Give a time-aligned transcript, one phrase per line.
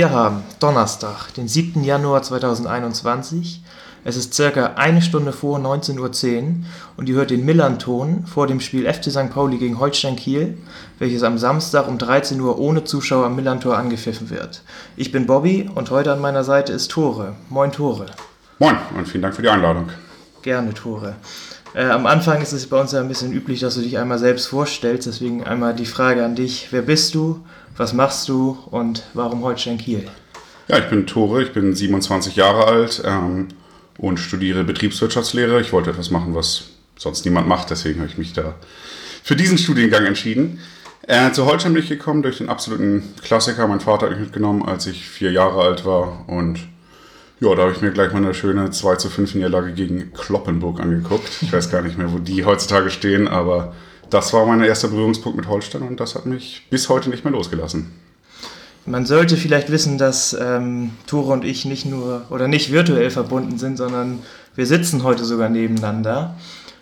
[0.00, 1.84] wir haben Donnerstag, den 7.
[1.84, 3.62] Januar 2021.
[4.02, 6.54] Es ist circa eine Stunde vor 19.10 Uhr
[6.96, 9.28] und ihr hört den Millern-Ton vor dem Spiel FC St.
[9.28, 10.56] Pauli gegen Holstein Kiel,
[10.98, 14.62] welches am Samstag um 13 Uhr ohne Zuschauer am Millern-Tor angepfiffen wird.
[14.96, 17.34] Ich bin Bobby und heute an meiner Seite ist Tore.
[17.50, 18.06] Moin Tore.
[18.58, 19.90] Moin und vielen Dank für die Einladung.
[20.40, 21.16] Gerne Tore.
[21.74, 24.18] Äh, am Anfang ist es bei uns ja ein bisschen üblich, dass du dich einmal
[24.18, 26.68] selbst vorstellst, deswegen einmal die Frage an dich.
[26.70, 27.44] Wer bist du,
[27.76, 30.08] was machst du und warum Holstein Kiel?
[30.68, 33.02] Ja, ich bin Tore, ich bin 27 Jahre alt.
[33.04, 33.48] Ähm,
[34.00, 35.60] und studiere Betriebswirtschaftslehre.
[35.60, 38.54] Ich wollte etwas machen, was sonst niemand macht, deswegen habe ich mich da
[39.22, 40.60] für diesen Studiengang entschieden.
[41.06, 43.66] Äh, zu Holstein bin ich gekommen durch den absoluten Klassiker.
[43.66, 46.24] Mein Vater hat mich mitgenommen, als ich vier Jahre alt war.
[46.28, 46.60] Und
[47.40, 50.78] ja, da habe ich mir gleich mal eine schöne 2 zu 5 Niederlage gegen Kloppenburg
[50.78, 51.28] angeguckt.
[51.40, 53.74] Ich weiß gar nicht mehr, wo die heutzutage stehen, aber
[54.10, 57.32] das war mein erster Berührungspunkt mit Holstein und das hat mich bis heute nicht mehr
[57.32, 57.92] losgelassen.
[58.84, 63.58] Man sollte vielleicht wissen, dass ähm, Tore und ich nicht nur oder nicht virtuell verbunden
[63.58, 64.18] sind, sondern
[64.54, 66.34] wir sitzen heute sogar nebeneinander.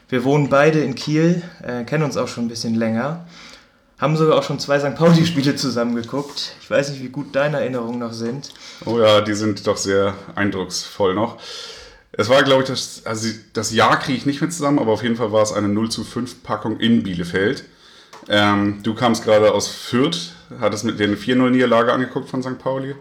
[0.09, 3.27] Wir wohnen beide in Kiel, äh, kennen uns auch schon ein bisschen länger,
[3.99, 4.95] haben sogar auch schon zwei St.
[4.95, 6.55] Pauli-Spiele zusammengeguckt.
[6.61, 8.53] Ich weiß nicht, wie gut deine Erinnerungen noch sind.
[8.85, 11.39] Oh ja, die sind doch sehr eindrucksvoll noch.
[12.13, 15.03] Es war, glaube ich, das, also das Jahr kriege ich nicht mehr zusammen, aber auf
[15.03, 17.65] jeden Fall war es eine 0 zu 5 Packung in Bielefeld.
[18.29, 22.59] Ähm, du kamst gerade aus Fürth, hattest mit dir eine 4-0-Niederlage angeguckt von St.
[22.59, 22.95] Pauli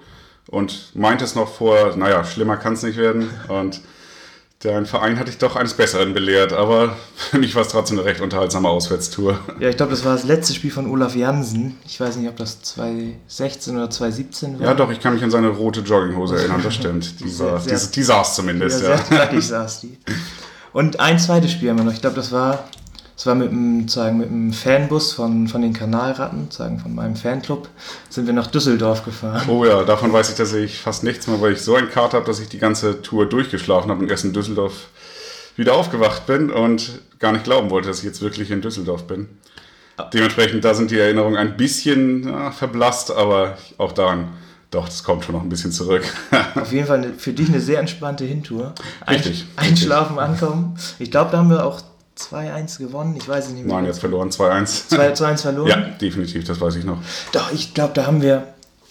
[0.47, 3.29] und meintest noch vor, naja, schlimmer kann es nicht werden.
[3.47, 3.81] Und
[4.59, 8.07] dein Verein hat dich doch eines Besseren belehrt, aber für mich war es trotzdem eine
[8.07, 9.39] recht unterhaltsame Auswärtstour.
[9.59, 11.77] Ja, ich glaube, das war das letzte Spiel von Olaf Jansen.
[11.85, 14.67] Ich weiß nicht, ob das 2016 oder 2017 war.
[14.67, 17.19] Ja, doch, ich kann mich an seine rote Jogginghose erinnern, das stimmt.
[17.19, 18.83] Die, sehr, war, sehr, die, die saß zumindest.
[18.83, 19.41] Ja, sehr ja.
[19.41, 19.97] saß die.
[20.73, 21.93] Und ein zweites Spiel haben wir noch.
[21.93, 22.65] Ich glaube, das war
[23.17, 27.15] es war mit einem, sagen, mit einem Fanbus von, von den Kanalratten, sagen, von meinem
[27.15, 27.67] Fanclub,
[28.09, 29.49] sind wir nach Düsseldorf gefahren.
[29.49, 32.27] Oh ja, davon weiß ich tatsächlich fast nichts mehr, weil ich so ein Kater habe,
[32.27, 34.89] dass ich die ganze Tour durchgeschlafen habe und erst in Düsseldorf
[35.55, 39.27] wieder aufgewacht bin und gar nicht glauben wollte, dass ich jetzt wirklich in Düsseldorf bin.
[40.13, 44.27] Dementsprechend, da sind die Erinnerungen ein bisschen ja, verblasst, aber auch daran,
[44.69, 46.03] doch, das kommt schon noch ein bisschen zurück.
[46.55, 48.75] Auf jeden Fall für dich eine sehr entspannte Hintour.
[49.09, 49.47] Richtig.
[49.55, 50.43] Einschlafen, richtig.
[50.43, 50.77] ankommen.
[50.99, 51.81] Ich glaube, da haben wir auch
[52.17, 53.75] 2-1 gewonnen, ich weiß es nicht mehr.
[53.75, 54.89] Nein, jetzt verloren, 2-1.
[54.89, 55.69] 2-1 verloren?
[55.69, 56.97] Ja, definitiv, das weiß ich noch.
[57.31, 58.47] Doch, ich glaube, da haben wir,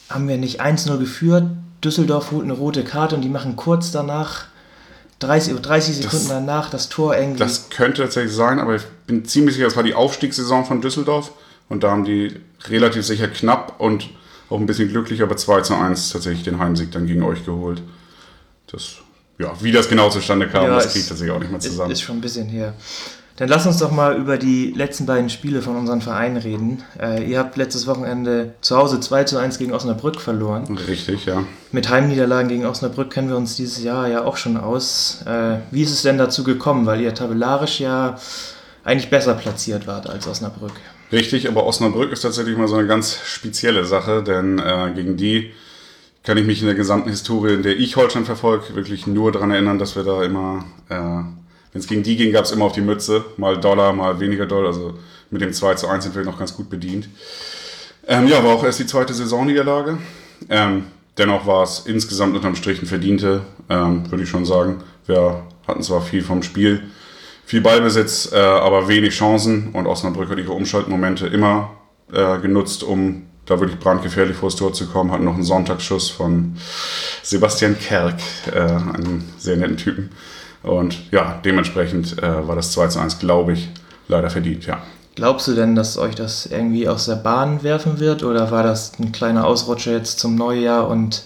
[0.08, 1.44] haben wir nicht 1-0 geführt.
[1.84, 4.46] Düsseldorf holt eine rote Karte und die machen kurz danach,
[5.18, 7.38] 30, 30 Sekunden das, danach, das Tor irgendwie.
[7.38, 11.32] Das könnte tatsächlich sein, aber ich bin ziemlich sicher, das war die Aufstiegssaison von Düsseldorf
[11.68, 12.34] und da haben die
[12.68, 14.10] relativ sicher knapp und
[14.50, 17.82] auch ein bisschen glücklich, aber 2 1 tatsächlich den Heimsieg dann gegen euch geholt.
[18.70, 18.96] Das
[19.38, 21.90] ja, wie das genau zustande kam, ja, das kriege ich tatsächlich auch nicht mehr zusammen.
[21.90, 22.74] Ist, ist schon ein bisschen her.
[23.36, 26.82] Dann lass uns doch mal über die letzten beiden Spiele von unseren Vereinen reden.
[26.98, 30.78] Äh, ihr habt letztes Wochenende zu Hause 2 zu 1 gegen Osnabrück verloren.
[30.88, 31.44] Richtig, ja.
[31.70, 35.20] Mit Heimniederlagen gegen Osnabrück kennen wir uns dieses Jahr ja auch schon aus.
[35.26, 36.86] Äh, wie ist es denn dazu gekommen?
[36.86, 38.18] Weil ihr tabellarisch ja
[38.84, 40.72] eigentlich besser platziert wart als Osnabrück.
[41.12, 45.52] Richtig, aber Osnabrück ist tatsächlich mal so eine ganz spezielle Sache, denn äh, gegen die
[46.26, 49.52] kann ich mich in der gesamten Historie, in der ich Holstein verfolge, wirklich nur daran
[49.52, 52.72] erinnern, dass wir da immer, äh, wenn es gegen die ging, gab es immer auf
[52.72, 54.66] die Mütze, mal Dollar, mal weniger Dollar.
[54.66, 54.94] Also
[55.30, 57.08] mit dem 2 zu 1 sind wir noch ganz gut bedient.
[58.08, 59.98] Ähm, ja, war auch erst die zweite Saisonniederlage.
[60.48, 60.86] Ähm,
[61.16, 64.82] dennoch war es insgesamt unterm Strich ein verdiente, ähm, würde ich schon sagen.
[65.06, 66.82] Wir hatten zwar viel vom Spiel,
[67.44, 71.70] viel Ballbesitz, äh, aber wenig Chancen und Osnabrück hat ihre Umschaltmomente immer
[72.12, 75.12] äh, genutzt, um da wirklich brandgefährlich vor das Tor zu kommen.
[75.12, 76.56] Hatten noch einen Sonntagsschuss von
[77.22, 78.16] Sebastian Kerk,
[78.52, 80.10] äh, einen sehr netten Typen.
[80.62, 83.68] Und ja, dementsprechend äh, war das 2 zu 1, glaube ich,
[84.08, 84.82] leider verdient, ja.
[85.14, 88.98] Glaubst du denn, dass euch das irgendwie aus der Bahn werfen wird oder war das
[88.98, 91.22] ein kleiner Ausrutscher jetzt zum Neujahr und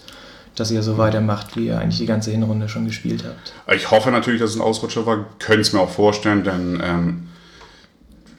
[0.54, 3.52] dass ihr so weitermacht, wie ihr eigentlich die ganze Hinrunde schon gespielt habt?
[3.74, 7.28] Ich hoffe natürlich, dass es ein Ausrutscher war, könnte es mir auch vorstellen, denn ähm,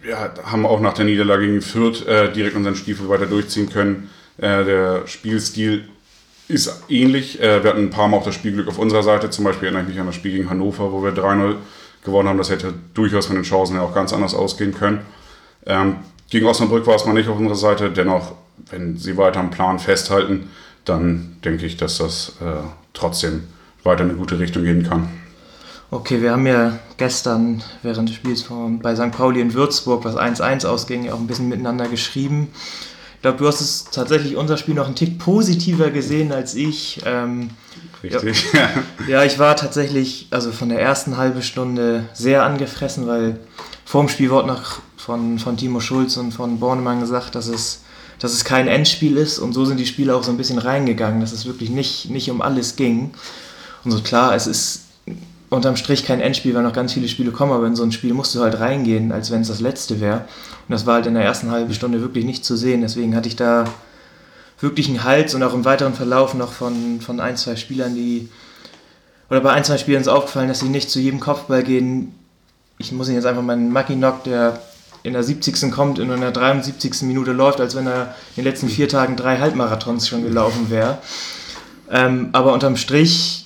[0.08, 4.10] ja, haben auch nach der Niederlage gegen Fürth äh, direkt unseren Stiefel weiter durchziehen können.
[4.38, 5.86] Äh, der Spielstil
[6.48, 7.40] ist ähnlich.
[7.40, 9.30] Äh, wir hatten ein paar Mal auch das Spielglück auf unserer Seite.
[9.30, 11.56] Zum Beispiel erinnere ich mich an das Spiel gegen Hannover, wo wir 3-0
[12.04, 12.38] gewonnen haben.
[12.38, 15.02] Das hätte durchaus von den Chancen her auch ganz anders ausgehen können.
[15.66, 15.98] Ähm,
[16.30, 17.92] gegen Osnabrück war es mal nicht auf unserer Seite.
[17.92, 18.34] Dennoch,
[18.70, 20.50] wenn sie weiter am Plan festhalten,
[20.86, 22.64] dann denke ich, dass das äh,
[22.94, 23.44] trotzdem
[23.84, 25.10] weiter in eine gute Richtung gehen kann.
[25.94, 29.12] Okay, wir haben ja gestern während des Spiels von, bei St.
[29.12, 32.48] Pauli in Würzburg, was 1-1 ausging, auch ein bisschen miteinander geschrieben.
[33.16, 37.02] Ich glaube, du hast es tatsächlich unser Spiel noch einen Tick positiver gesehen als ich.
[37.06, 37.50] Ähm,
[38.02, 38.54] Richtig.
[38.54, 38.70] Ja.
[39.08, 43.38] ja, ich war tatsächlich, also von der ersten halben Stunde sehr angefressen, weil
[43.84, 47.82] vor dem Spiel wurde noch von, von Timo Schulz und von Bornemann gesagt, dass es,
[48.18, 51.20] dass es kein Endspiel ist und so sind die Spieler auch so ein bisschen reingegangen,
[51.20, 53.12] dass es wirklich nicht, nicht um alles ging.
[53.84, 54.86] Und so klar, es ist
[55.52, 58.14] unterm Strich kein Endspiel, weil noch ganz viele Spiele kommen, aber in so ein Spiel
[58.14, 60.20] musst du halt reingehen, als wenn es das letzte wäre.
[60.20, 62.82] Und das war halt in der ersten halben Stunde wirklich nicht zu sehen.
[62.82, 63.66] Deswegen hatte ich da
[64.62, 68.30] wirklich einen Hals und auch im weiteren Verlauf noch von, von ein, zwei Spielern, die.
[69.30, 72.16] Oder bei ein, zwei Spielern ist aufgefallen, dass sie nicht zu jedem Kopfball gehen.
[72.78, 74.62] Ich muss ihn jetzt einfach meinen Mackinock, der
[75.04, 75.70] in der 70.
[75.72, 77.02] kommt und in der 73.
[77.02, 81.00] Minute läuft, als wenn er in den letzten vier Tagen drei Halbmarathons schon gelaufen wäre.
[81.90, 83.41] Ähm, aber unterm Strich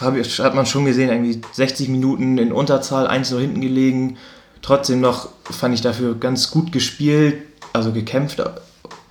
[0.00, 4.16] hat man schon gesehen, irgendwie 60 Minuten in Unterzahl, 1-0 hinten gelegen.
[4.62, 7.42] Trotzdem noch fand ich dafür ganz gut gespielt,
[7.72, 8.42] also gekämpft.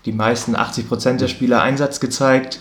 [0.06, 2.60] Die meisten 80 Prozent der Spieler Einsatz gezeigt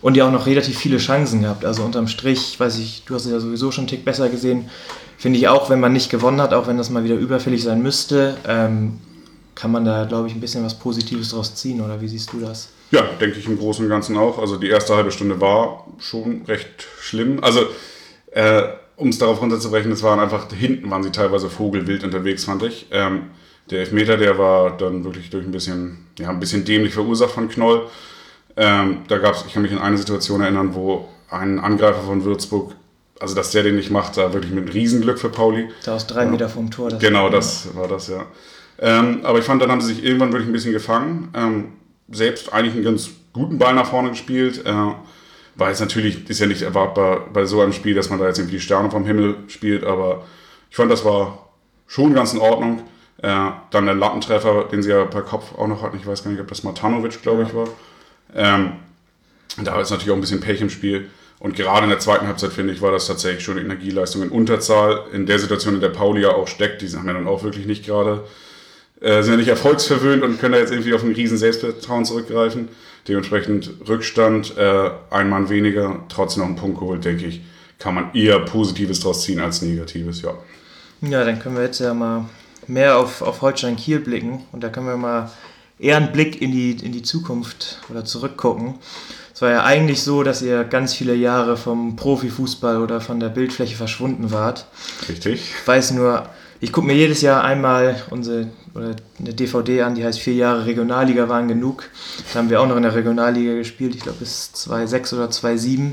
[0.00, 1.64] und ja auch noch relativ viele Chancen gehabt.
[1.64, 4.70] Also unterm Strich, weiß ich, du hast es ja sowieso schon einen Tick besser gesehen,
[5.18, 7.82] finde ich auch, wenn man nicht gewonnen hat, auch wenn das mal wieder überfällig sein
[7.82, 8.98] müsste, ähm,
[9.54, 12.40] kann man da, glaube ich, ein bisschen was Positives draus ziehen, oder wie siehst du
[12.40, 12.68] das?
[12.90, 14.38] Ja, denke ich im Großen und Ganzen auch.
[14.38, 17.42] Also die erste halbe Stunde war schon recht schlimm.
[17.42, 17.60] Also,
[18.30, 18.62] äh,
[18.96, 22.86] um es darauf runterzubrechen, es waren einfach, hinten waren sie teilweise vogelwild unterwegs, fand ich.
[22.90, 23.30] Ähm,
[23.70, 27.48] der Elfmeter, der war dann wirklich durch ein bisschen, ja, ein bisschen dämlich verursacht von
[27.48, 27.86] Knoll.
[28.56, 32.24] Ähm, da gab es, ich kann mich an eine Situation erinnern, wo ein Angreifer von
[32.24, 32.72] Würzburg,
[33.20, 35.68] also dass der den nicht macht, da wirklich mit Riesenglück für Pauli.
[35.84, 36.30] Da aus drei ja.
[36.30, 36.88] Meter vom Tor.
[36.88, 38.24] Das genau, das war das, ja.
[38.80, 41.28] Ähm, aber ich fand, dann haben sie sich irgendwann wirklich ein bisschen gefangen.
[41.34, 41.64] Ähm,
[42.10, 44.64] selbst eigentlich einen ganz guten Ball nach vorne gespielt.
[44.64, 44.72] Äh,
[45.54, 48.38] war jetzt natürlich, ist ja nicht erwartbar bei so einem Spiel, dass man da jetzt
[48.38, 50.24] irgendwie die Sterne vom Himmel spielt, aber
[50.70, 51.48] ich fand, das war
[51.86, 52.82] schon ganz in Ordnung.
[53.20, 56.30] Äh, dann der Lattentreffer, den sie ja per Kopf auch noch hatten, ich weiß gar
[56.30, 57.68] nicht, ob das Matanovic, glaube ich, war.
[58.34, 58.74] Ähm,
[59.60, 61.10] da ist natürlich auch ein bisschen Pech im Spiel.
[61.40, 65.04] Und gerade in der zweiten Halbzeit, finde ich, war das tatsächlich schon Energieleistung in Unterzahl.
[65.12, 67.66] In der Situation, in der Pauli ja auch steckt, die haben ja dann auch wirklich
[67.66, 68.24] nicht gerade
[69.00, 72.68] äh, sind ja nicht erfolgsverwöhnt und können da jetzt irgendwie auf ein riesen Selbstvertrauen zurückgreifen.
[73.06, 77.40] Dementsprechend Rückstand, äh, ein Mann weniger, trotzdem noch einen Punkt geholt, denke ich,
[77.78, 80.34] kann man eher Positives draus ziehen als Negatives, ja.
[81.00, 82.24] Ja, dann können wir jetzt ja mal
[82.66, 85.30] mehr auf, auf Holstein Kiel blicken und da können wir mal
[85.78, 88.74] eher einen Blick in die, in die Zukunft oder zurückgucken.
[89.32, 93.28] Es war ja eigentlich so, dass ihr ganz viele Jahre vom Profifußball oder von der
[93.28, 94.66] Bildfläche verschwunden wart.
[95.08, 95.54] Richtig.
[95.60, 96.28] Ich weiß nur,
[96.60, 100.66] ich gucke mir jedes Jahr einmal unsere oder eine DVD an, die heißt Vier Jahre
[100.66, 101.84] Regionalliga waren genug.
[102.32, 105.92] Da haben wir auch noch in der Regionalliga gespielt, ich glaube bis 2,6 oder 2,7.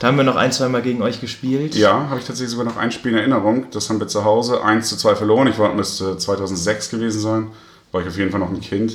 [0.00, 1.74] Da haben wir noch ein, zwei Mal gegen euch gespielt.
[1.74, 3.66] Ja, habe ich tatsächlich sogar noch ein Spiel in Erinnerung.
[3.70, 5.46] Das haben wir zu Hause 1 zu 2 verloren.
[5.48, 7.46] Ich war, müsste 2006 gewesen sein.
[7.90, 8.94] War ich auf jeden Fall noch ein Kind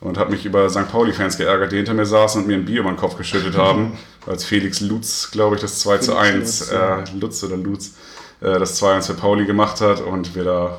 [0.00, 0.88] und habe mich über St.
[0.90, 3.98] Pauli-Fans geärgert, die hinter mir saßen und mir ein Bier über den Kopf geschüttet haben,
[4.26, 7.94] als Felix Lutz, glaube ich, das 2 zu 1, Lutz, äh, Lutz oder Lutz,
[8.40, 10.78] äh, das 2-1 für Pauli gemacht hat und wir da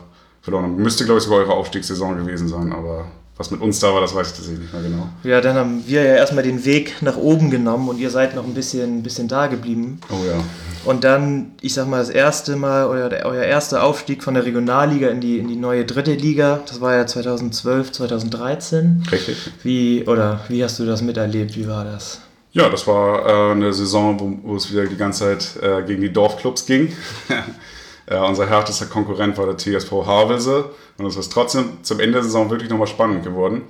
[0.50, 0.82] verloren haben.
[0.82, 3.06] Müsste, glaube ich, sogar eure Aufstiegssaison gewesen sein, aber
[3.38, 5.08] was mit uns da war, das weiß ich tatsächlich nicht mehr genau.
[5.24, 8.44] Ja, dann haben wir ja erstmal den Weg nach oben genommen und ihr seid noch
[8.44, 10.02] ein bisschen, ein bisschen da geblieben.
[10.10, 10.44] Oh ja.
[10.84, 15.08] Und dann, ich sag mal, das erste Mal, euer, euer erster Aufstieg von der Regionalliga
[15.08, 19.04] in die, in die neue dritte Liga, das war ja 2012, 2013.
[19.10, 19.52] Richtig.
[19.64, 21.56] Wie, oder wie hast du das miterlebt?
[21.56, 22.20] Wie war das?
[22.52, 26.02] Ja, das war äh, eine Saison, wo, wo, es wieder die ganze Zeit äh, gegen
[26.02, 26.92] die Dorfclubs ging.
[28.10, 32.24] Äh, unser härtester Konkurrent war der TSV Havelse und es ist trotzdem zum Ende der
[32.24, 33.62] Saison wirklich nochmal spannend geworden.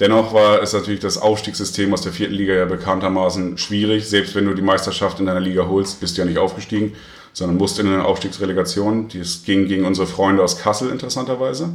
[0.00, 4.08] Dennoch war es natürlich das Aufstiegssystem aus der vierten Liga ja bekanntermaßen schwierig.
[4.08, 6.94] Selbst wenn du die Meisterschaft in deiner Liga holst, bist du ja nicht aufgestiegen,
[7.32, 9.08] sondern musst in eine Aufstiegsrelegation.
[9.16, 11.70] Das ging gegen unsere Freunde aus Kassel interessanterweise,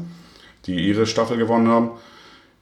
[0.66, 1.92] die ihre Staffel gewonnen haben.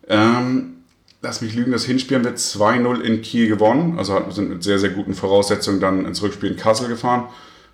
[0.08, 0.78] Ähm,
[1.22, 4.00] lass mich lügen, das Hinspiel haben wir 2-0 in Kiel gewonnen.
[4.00, 7.26] Also sind mit sehr, sehr guten Voraussetzungen dann ins Rückspiel in Kassel gefahren.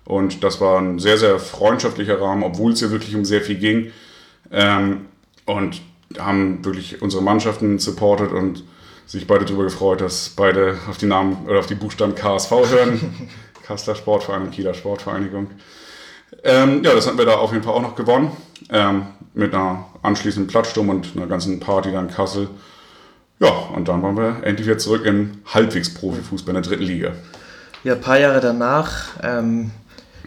[0.08, 3.56] Und das war ein sehr, sehr freundschaftlicher Rahmen, obwohl es hier wirklich um sehr viel
[3.56, 3.92] ging.
[4.50, 5.04] Ähm,
[5.44, 5.82] und
[6.18, 8.64] haben wirklich unsere Mannschaften supportet und
[9.04, 13.28] sich beide darüber gefreut, dass beide auf die Namen oder auf die Buchstaben KSV hören.
[13.66, 15.48] Kasseler Sportverein Kieler Sportvereinigung.
[16.42, 18.32] Ähm, ja, das hatten wir da auf jeden Fall auch noch gewonnen.
[18.70, 22.48] Ähm, mit einer anschließenden Plattsturm und einer ganzen Party dann in Kassel.
[23.40, 27.12] Ja, und dann waren wir endlich wieder zurück im halbwegs Profifußball in der dritten Liga.
[27.84, 29.70] Ja, ein paar Jahre danach ähm,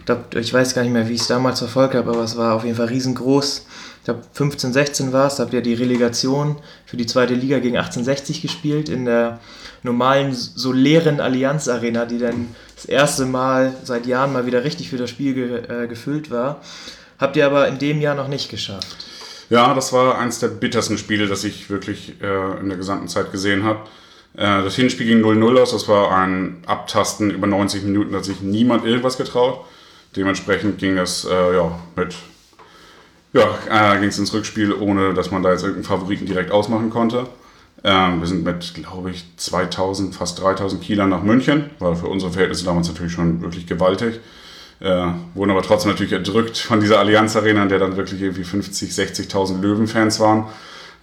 [0.04, 2.54] glaub, ich weiß gar nicht mehr, wie ich es damals verfolgt habe, aber es war
[2.54, 3.66] auf jeden Fall riesengroß.
[3.98, 6.56] Ich glaube, 15, 16 war es, da habt ihr die Relegation
[6.86, 9.38] für die zweite Liga gegen 1860 gespielt in der
[9.82, 14.90] normalen, so leeren Allianz Arena, die dann das erste Mal seit Jahren mal wieder richtig
[14.90, 16.60] für das Spiel ge äh, gefüllt war.
[17.18, 19.06] Habt ihr aber in dem Jahr noch nicht geschafft.
[19.50, 23.30] Ja, das war eines der bittersten Spiele, das ich wirklich äh, in der gesamten Zeit
[23.30, 23.80] gesehen habe.
[24.34, 25.72] Äh, das Hinspiel ging 0-0 aus.
[25.72, 29.64] Das war ein Abtasten über 90 Minuten, da hat sich niemand irgendwas getraut.
[30.16, 32.14] Dementsprechend ging es äh, ja, mit
[33.32, 36.90] ja, äh, ging es ins Rückspiel, ohne dass man da jetzt irgendeinen Favoriten direkt ausmachen
[36.90, 37.26] konnte.
[37.84, 41.70] Ähm, wir sind mit, glaube ich, 2000, fast 3000 Kielern nach München.
[41.78, 44.20] War für unsere Verhältnisse damals natürlich schon wirklich gewaltig.
[44.80, 48.44] Äh, wurden aber trotzdem natürlich erdrückt von dieser Allianz Arena, in der dann wirklich irgendwie
[48.44, 50.46] 50, 60.000 Löwenfans waren.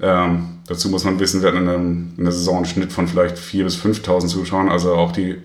[0.01, 3.37] Ähm, dazu muss man wissen, wir hatten in, in einer Saison einen Schnitt von vielleicht
[3.37, 4.69] 4.000 bis 5.000 Zuschauern.
[4.69, 5.37] Also auch die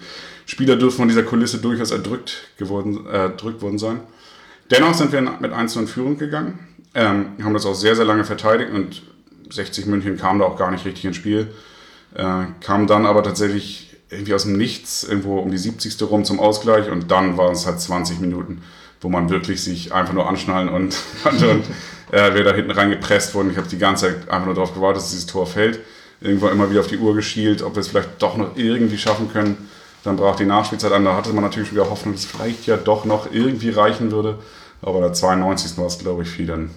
[0.46, 4.00] Spieler dürfen von dieser Kulisse durchaus erdrückt, geworden, äh, erdrückt worden sein.
[4.70, 6.58] Dennoch sind wir mit 1 in Führung gegangen,
[6.94, 9.02] ähm, haben das auch sehr, sehr lange verteidigt und
[9.50, 11.48] 60 München kam da auch gar nicht richtig ins Spiel.
[12.14, 16.00] Äh, kam dann aber tatsächlich irgendwie aus dem Nichts, irgendwo um die 70.
[16.02, 18.62] rum zum Ausgleich und dann waren es halt 20 Minuten,
[19.00, 21.64] wo man wirklich sich einfach nur anschnallen und, und, und
[22.12, 23.50] äh, wir da hinten reingepresst wurden.
[23.50, 25.80] Ich habe die ganze Zeit einfach nur darauf gewartet, dass dieses Tor fällt.
[26.20, 29.30] Irgendwo immer wieder auf die Uhr geschielt, ob wir es vielleicht doch noch irgendwie schaffen
[29.30, 29.68] können.
[30.04, 31.04] Dann brach die Nachspielzeit an.
[31.04, 34.38] Da hatte man natürlich wieder Hoffnung, dass es vielleicht ja doch noch irgendwie reichen würde.
[34.82, 35.78] Aber der 92.
[35.78, 36.70] war es, glaube ich, viel dann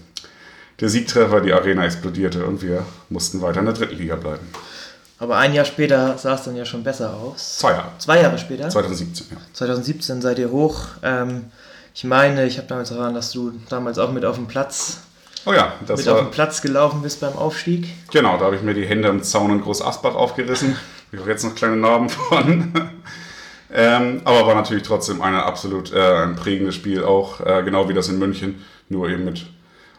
[0.80, 4.48] der Siegtreffer, die Arena explodierte und wir mussten weiter in der dritten Liga bleiben.
[5.20, 7.58] Aber ein Jahr später sah es dann ja schon besser aus.
[7.58, 7.92] Zwei Jahre.
[7.98, 8.70] Zwei Jahre später?
[8.70, 9.38] 2017, ja.
[9.54, 10.86] 2017 seid ihr hoch.
[11.02, 11.46] Ähm,
[11.96, 15.00] ich meine, ich habe damals erfahren, dass du damals auch mit auf dem Platz
[15.46, 17.88] Oh ja, das mit war, auf den Platz gelaufen bist beim Aufstieg.
[18.12, 20.76] Genau, da habe ich mir die Hände im Zaun in Groß Asbach aufgerissen.
[21.12, 22.74] Ich habe jetzt noch kleine Narben von.
[23.74, 27.94] ähm, aber war natürlich trotzdem eine absolut äh, ein prägendes Spiel auch, äh, genau wie
[27.94, 29.46] das in München, nur eben mit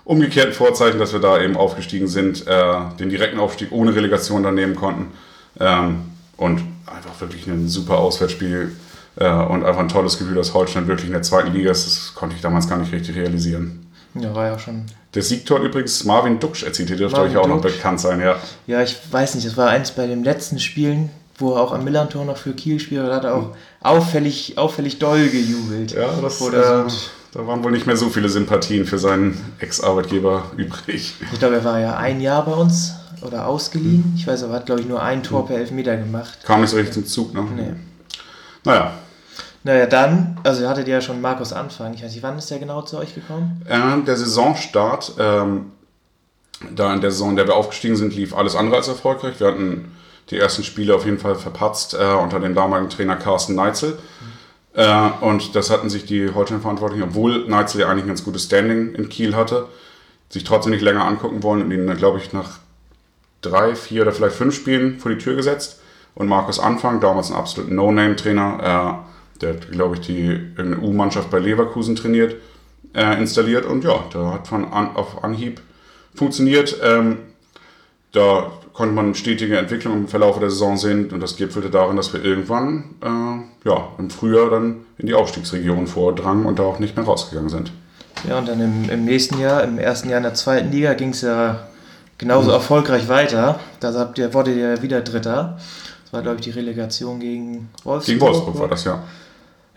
[0.05, 4.55] umgekehrten Vorzeichen, dass wir da eben aufgestiegen sind, äh, den direkten Aufstieg ohne Relegation dann
[4.55, 5.13] nehmen konnten.
[5.61, 8.77] Ähm, und einfach wirklich ein super Auswärtsspiel
[9.17, 11.87] äh, und einfach ein tolles Gefühl, dass Holstein wirklich in der zweiten Liga ist.
[11.87, 13.88] Das konnte ich damals gar nicht richtig realisieren.
[14.15, 14.87] Ja, war ja schon.
[15.15, 18.37] Der Siegtor übrigens Marvin Duksch erzielte, der dürfte Marvin euch auch noch bekannt sein, ja.
[18.67, 21.85] Ja, ich weiß nicht, das war eins bei den letzten Spielen, wo er auch am
[21.85, 25.93] Millantor noch für Kiel spielte, da hat er auch auffällig, auffällig doll gejubelt.
[25.93, 26.85] Ja, das, äh,
[27.33, 31.15] da waren wohl nicht mehr so viele Sympathien für seinen Ex-Arbeitgeber übrig.
[31.33, 34.15] Ich glaube, er war ja ein Jahr bei uns oder ausgeliehen.
[34.17, 36.39] Ich weiß aber, er hat, glaube ich, nur ein Tor per Elfmeter gemacht.
[36.45, 37.47] Kam nicht so richtig zum Zug, ne?
[37.55, 37.73] Nee.
[38.65, 38.93] Naja,
[39.65, 41.93] Naja, dann, also ihr hattet ja schon Markus Anfang.
[41.95, 43.63] Ich weiß nicht, wann ist der genau zu euch gekommen?
[43.69, 45.73] äh, der Saisonstart, ähm,
[46.75, 49.39] da in der Saison, in der wir aufgestiegen sind, lief alles andere als erfolgreich.
[49.41, 49.97] Wir hatten
[50.31, 53.99] die ersten Spiele auf jeden Fall verpatzt äh, unter dem damaligen Trainer Carsten Neitzel.
[54.75, 58.95] Äh, und das hatten sich die Holstein-Verantwortlichen, obwohl Neitzel ja eigentlich ein ganz gutes Standing
[58.95, 59.67] in Kiel hatte,
[60.29, 62.59] sich trotzdem nicht länger angucken wollen und ihn, glaube ich, nach
[63.41, 65.81] drei, vier oder vielleicht fünf Spielen vor die Tür gesetzt.
[66.15, 70.41] Und Markus Anfang, damals ein absolut No-Name-Trainer, äh, der hat, glaube ich, die
[70.83, 72.37] U-Mannschaft bei Leverkusen trainiert,
[72.95, 73.65] äh, installiert.
[73.67, 75.61] Und ja, da hat von an, auf Anhieb
[76.15, 76.79] funktioniert.
[76.83, 77.19] Ähm,
[78.13, 82.13] da konnte man stetige Entwicklung im Verlauf der Saison sehen und das gipfelte darin, dass
[82.13, 86.97] wir irgendwann äh, ja, im Frühjahr dann in die Aufstiegsregion vordrangen und da auch nicht
[86.97, 87.73] mehr rausgegangen sind.
[88.29, 91.11] Ja, und dann im, im nächsten Jahr, im ersten Jahr in der zweiten Liga, ging
[91.11, 91.69] es ja
[92.19, 93.61] genauso erfolgreich weiter.
[93.81, 95.59] Da habt ihr, wurdet ihr ja wieder Dritter.
[96.05, 98.07] Das war, glaube ich, die Relegation gegen Wolfsburg.
[98.07, 99.03] Gegen Wolfsburg war das ja.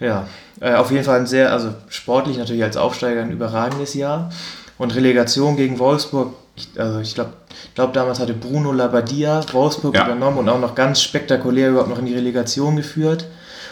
[0.01, 0.27] Ja,
[0.59, 4.29] äh, auf jeden Fall ein sehr, also sportlich natürlich als Aufsteiger ein überragendes Jahr.
[4.77, 7.33] Und Relegation gegen Wolfsburg, ich, also ich glaube,
[7.75, 10.05] glaub, damals hatte Bruno Labbadia Wolfsburg Ja.
[10.05, 13.25] übernommen und auch noch ganz spektakulär überhaupt noch in die Relegation geführt.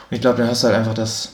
[0.09, 1.31] Und ich glaube, dann hast du halt einfach das,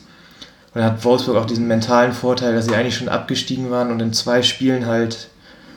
[0.73, 4.01] und dann hat Wolfsburg auch diesen mentalen Vorteil, dass sie eigentlich schon abgestiegen waren und
[4.01, 5.27] in zwei Spielen halt,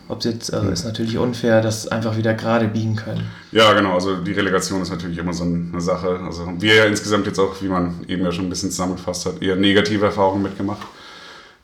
[0.09, 3.31] ob sie jetzt, also ist natürlich unfair, das einfach wieder gerade biegen können.
[3.53, 3.95] Ja, genau.
[3.95, 6.21] Also die Relegation ist natürlich immer so eine Sache.
[6.25, 9.27] Also haben wir ja insgesamt jetzt auch, wie man eben ja schon ein bisschen zusammengefasst
[9.27, 10.87] hat, eher negative Erfahrungen mitgemacht.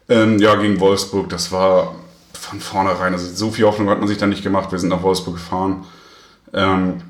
[0.08, 1.94] Ähm, ja, gegen Wolfsburg, das war
[2.34, 4.70] von vornherein, also so viel Hoffnung hat man sich da nicht gemacht.
[4.70, 5.84] Wir sind nach Wolfsburg gefahren.
[6.52, 7.00] Ähm,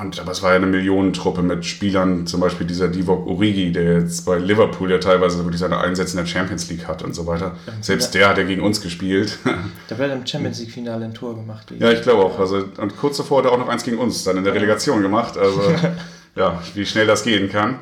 [0.00, 4.00] und, aber es war ja eine Millionentruppe mit Spielern, zum Beispiel dieser Divock Origi, der
[4.00, 7.26] jetzt bei Liverpool ja teilweise wirklich seine Einsätze in der Champions League hat und so
[7.26, 7.56] weiter.
[7.80, 9.38] Selbst der hat ja gegen uns gespielt.
[9.88, 11.72] Da wird im Champions League Finale ein Tor gemacht.
[11.78, 12.38] Ja, ich glaube auch.
[12.38, 15.00] Also, und kurz davor hat er auch noch eins gegen uns dann in der Relegation
[15.00, 15.38] gemacht.
[15.38, 15.62] Also,
[16.36, 17.78] ja, wie schnell das gehen kann.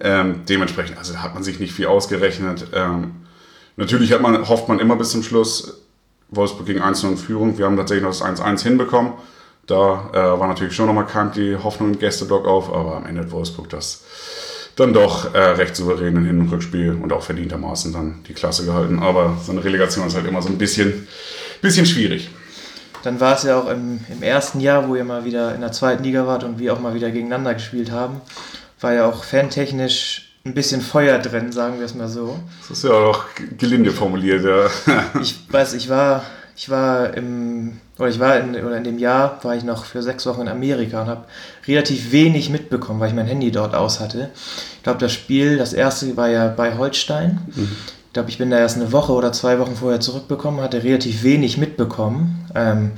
[0.00, 2.68] Ähm, dementsprechend, also da hat man sich nicht viel ausgerechnet.
[2.72, 3.12] Ähm,
[3.76, 5.82] natürlich hat man, hofft man immer bis zum Schluss,
[6.30, 7.58] Wolfsburg gegen 1 in Führung.
[7.58, 9.12] Wir haben tatsächlich noch das 1-1 hinbekommen.
[9.68, 13.20] Da äh, war natürlich schon nochmal kam die Hoffnung im Gästeblock auf, aber am Ende
[13.20, 14.02] hat Wolfsburg das
[14.76, 18.64] dann doch äh, recht souverän in Hin- und Rückspiel und auch verdientermaßen dann die Klasse
[18.64, 19.00] gehalten.
[19.00, 21.06] Aber so eine Relegation ist halt immer so ein bisschen,
[21.60, 22.30] bisschen schwierig.
[23.02, 25.72] Dann war es ja auch im, im ersten Jahr, wo ihr mal wieder in der
[25.72, 28.20] zweiten Liga wart und wir auch mal wieder gegeneinander gespielt haben,
[28.80, 32.38] war ja auch fantechnisch ein bisschen Feuer drin, sagen wir es mal so.
[32.68, 33.24] Das ist ja auch
[33.58, 34.70] gelinde formuliert, ja.
[35.20, 36.24] Ich weiß, ich war
[36.58, 40.02] ich war im, oder ich war in, oder in dem Jahr, war ich noch für
[40.02, 41.24] sechs Wochen in Amerika und habe
[41.66, 44.30] relativ wenig mitbekommen, weil ich mein Handy dort aus hatte.
[44.76, 47.40] Ich glaube, das Spiel, das erste war ja bei Holstein.
[47.54, 47.68] Mhm.
[48.06, 51.22] Ich glaube, ich bin da erst eine Woche oder zwei Wochen vorher zurückbekommen, hatte relativ
[51.22, 52.48] wenig mitbekommen.
[52.54, 52.92] Ähm,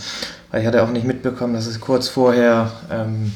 [0.51, 3.33] weil ich hatte auch nicht mitbekommen, dass es kurz vorher ähm,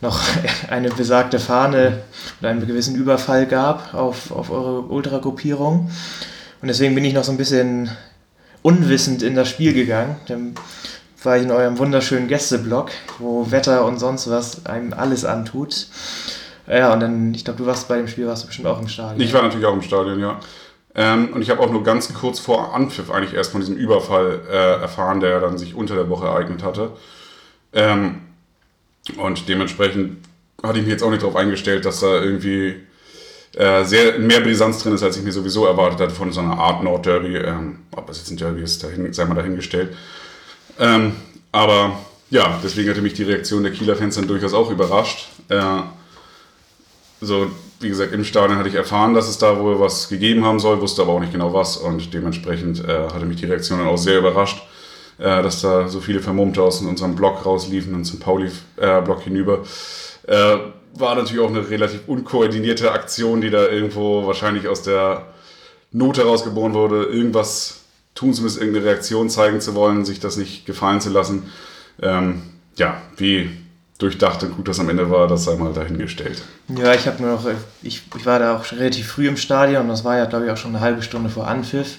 [0.00, 0.20] noch
[0.70, 2.00] eine besagte Fahne
[2.40, 5.90] oder einen gewissen Überfall gab auf, auf eure Ultragruppierung.
[6.60, 7.90] Und deswegen bin ich noch so ein bisschen
[8.68, 10.16] unwissend in das Spiel gegangen.
[10.28, 10.54] Dann
[11.22, 15.86] war ich in eurem wunderschönen Gästeblock, wo Wetter und sonst was einem alles antut.
[16.68, 18.88] Ja, und dann, ich glaube, du warst bei dem Spiel, warst du bestimmt auch im
[18.88, 19.20] Stadion.
[19.20, 20.38] Ich war natürlich auch im Stadion, ja.
[20.94, 24.40] Ähm, und ich habe auch nur ganz kurz vor Anpfiff eigentlich erst von diesem Überfall
[24.50, 26.90] äh, erfahren, der dann sich unter der Woche ereignet hatte.
[27.72, 28.20] Ähm,
[29.16, 30.18] und dementsprechend
[30.62, 32.76] hatte ich mich jetzt auch nicht darauf eingestellt, dass da irgendwie
[33.54, 36.58] äh, sehr mehr Brisanz drin ist, als ich mir sowieso erwartet hatte von so einer
[36.58, 37.36] Art Nordderby.
[37.36, 39.96] Ähm, ob es jetzt ein Derby ist, dahin, sei mal dahingestellt.
[40.78, 41.12] Ähm,
[41.50, 41.98] aber
[42.30, 45.28] ja, deswegen hatte mich die Reaktion der Kieler Fans dann durchaus auch überrascht.
[45.48, 45.80] Äh,
[47.20, 47.50] so,
[47.80, 50.80] wie gesagt, im Stadion hatte ich erfahren, dass es da wohl was gegeben haben soll,
[50.80, 53.96] wusste aber auch nicht genau was und dementsprechend äh, hatte mich die Reaktion dann auch
[53.96, 54.62] sehr überrascht,
[55.18, 59.64] äh, dass da so viele Vermummte aus unserem Block rausliefen und zum Pauli-Block äh, hinüber.
[60.94, 65.26] War natürlich auch eine relativ unkoordinierte Aktion, die da irgendwo wahrscheinlich aus der
[65.92, 67.80] Not herausgeboren wurde, irgendwas
[68.14, 71.50] tun zu müssen, irgendeine Reaktion zeigen zu wollen, sich das nicht gefallen zu lassen.
[72.02, 72.42] Ähm,
[72.76, 73.50] ja, wie
[73.98, 76.42] durchdacht und gut das am Ende war, das sei mal dahingestellt.
[76.68, 77.44] Ja, ich habe nur noch,
[77.82, 80.52] ich, ich war da auch relativ früh im Stadion und das war ja, glaube ich,
[80.52, 81.98] auch schon eine halbe Stunde vor Anpfiff.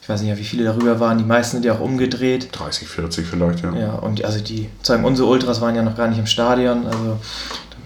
[0.00, 2.48] Ich weiß nicht, wie viele darüber waren, die meisten sind ja auch umgedreht.
[2.52, 3.74] 30, 40 vielleicht, ja.
[3.74, 7.18] Ja, und also die, sagen unsere Ultras waren ja noch gar nicht im Stadion, also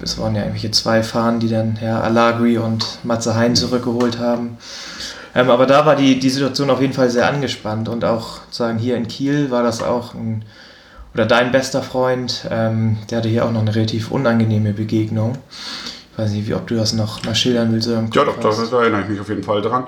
[0.03, 4.59] es waren ja irgendwelche zwei Fahnen, die dann Herr Alagri und Matze Hein zurückgeholt haben.
[5.35, 8.79] Ähm, aber da war die, die Situation auf jeden Fall sehr angespannt und auch sagen
[8.79, 10.45] hier in Kiel war das auch ein,
[11.13, 15.37] oder dein bester Freund, ähm, der hatte hier auch noch eine relativ unangenehme Begegnung.
[16.13, 17.89] Ich weiß nicht, wie, ob du das noch mal schildern willst.
[17.89, 19.87] ja, doch, doch, da erinnere ich mich auf jeden Fall dran.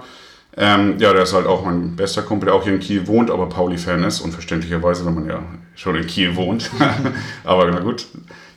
[0.57, 3.31] Ähm, ja, der ist halt auch mein bester Kumpel, der auch hier in Kiel wohnt,
[3.31, 5.41] aber Pauli-Fan ist und verständlicherweise, wenn man ja
[5.77, 6.71] schon in Kiel wohnt.
[7.45, 8.07] aber na gut,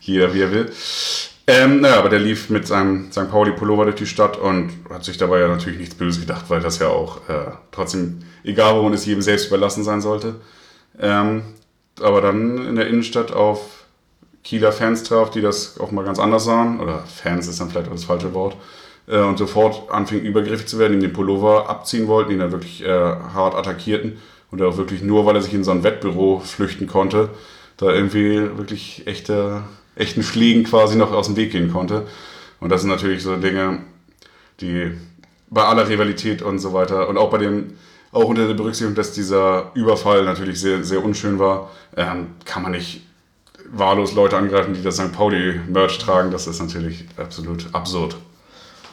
[0.01, 0.71] jeder wie er will.
[1.47, 3.29] Ähm, naja, aber der lief mit seinem St.
[3.29, 6.79] Pauli-Pullover durch die Stadt und hat sich dabei ja natürlich nichts Böses gedacht, weil das
[6.79, 10.35] ja auch äh, trotzdem, egal wo man es jedem selbst überlassen sein sollte.
[10.99, 11.41] Ähm,
[11.99, 13.85] aber dann in der Innenstadt auf
[14.43, 17.87] Kieler Fans traf, die das auch mal ganz anders sahen, oder Fans ist dann vielleicht
[17.87, 18.55] auch das falsche Wort,
[19.07, 22.83] äh, und sofort anfingen übergriffig zu werden, ihm den Pullover abziehen wollten, ihn dann wirklich
[22.83, 24.17] äh, hart attackierten
[24.51, 27.29] und auch wirklich nur, weil er sich in so ein Wettbüro flüchten konnte,
[27.77, 29.63] da irgendwie wirklich echte
[29.95, 32.07] echten Fliegen quasi noch aus dem Weg gehen konnte.
[32.59, 33.79] Und das sind natürlich so Dinge,
[34.59, 34.91] die
[35.49, 37.73] bei aller Rivalität und so weiter und auch bei dem,
[38.11, 42.71] auch unter der Berücksichtigung, dass dieser Überfall natürlich sehr, sehr unschön war, ähm, kann man
[42.71, 43.01] nicht
[43.71, 45.11] wahllos Leute angreifen, die das St.
[45.11, 46.31] Pauli-Merch tragen.
[46.31, 48.17] Das ist natürlich absolut absurd.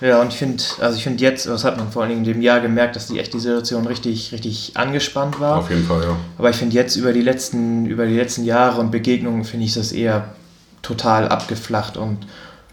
[0.00, 2.32] Ja, und ich finde, also ich finde jetzt, das hat man vor allen Dingen in
[2.32, 5.58] dem Jahr gemerkt, dass die echt die Situation richtig, richtig angespannt war.
[5.58, 6.16] Auf jeden Fall, ja.
[6.38, 9.74] Aber ich finde jetzt über die letzten, über die letzten Jahre und Begegnungen finde ich
[9.74, 10.34] das eher
[10.82, 12.26] total abgeflacht und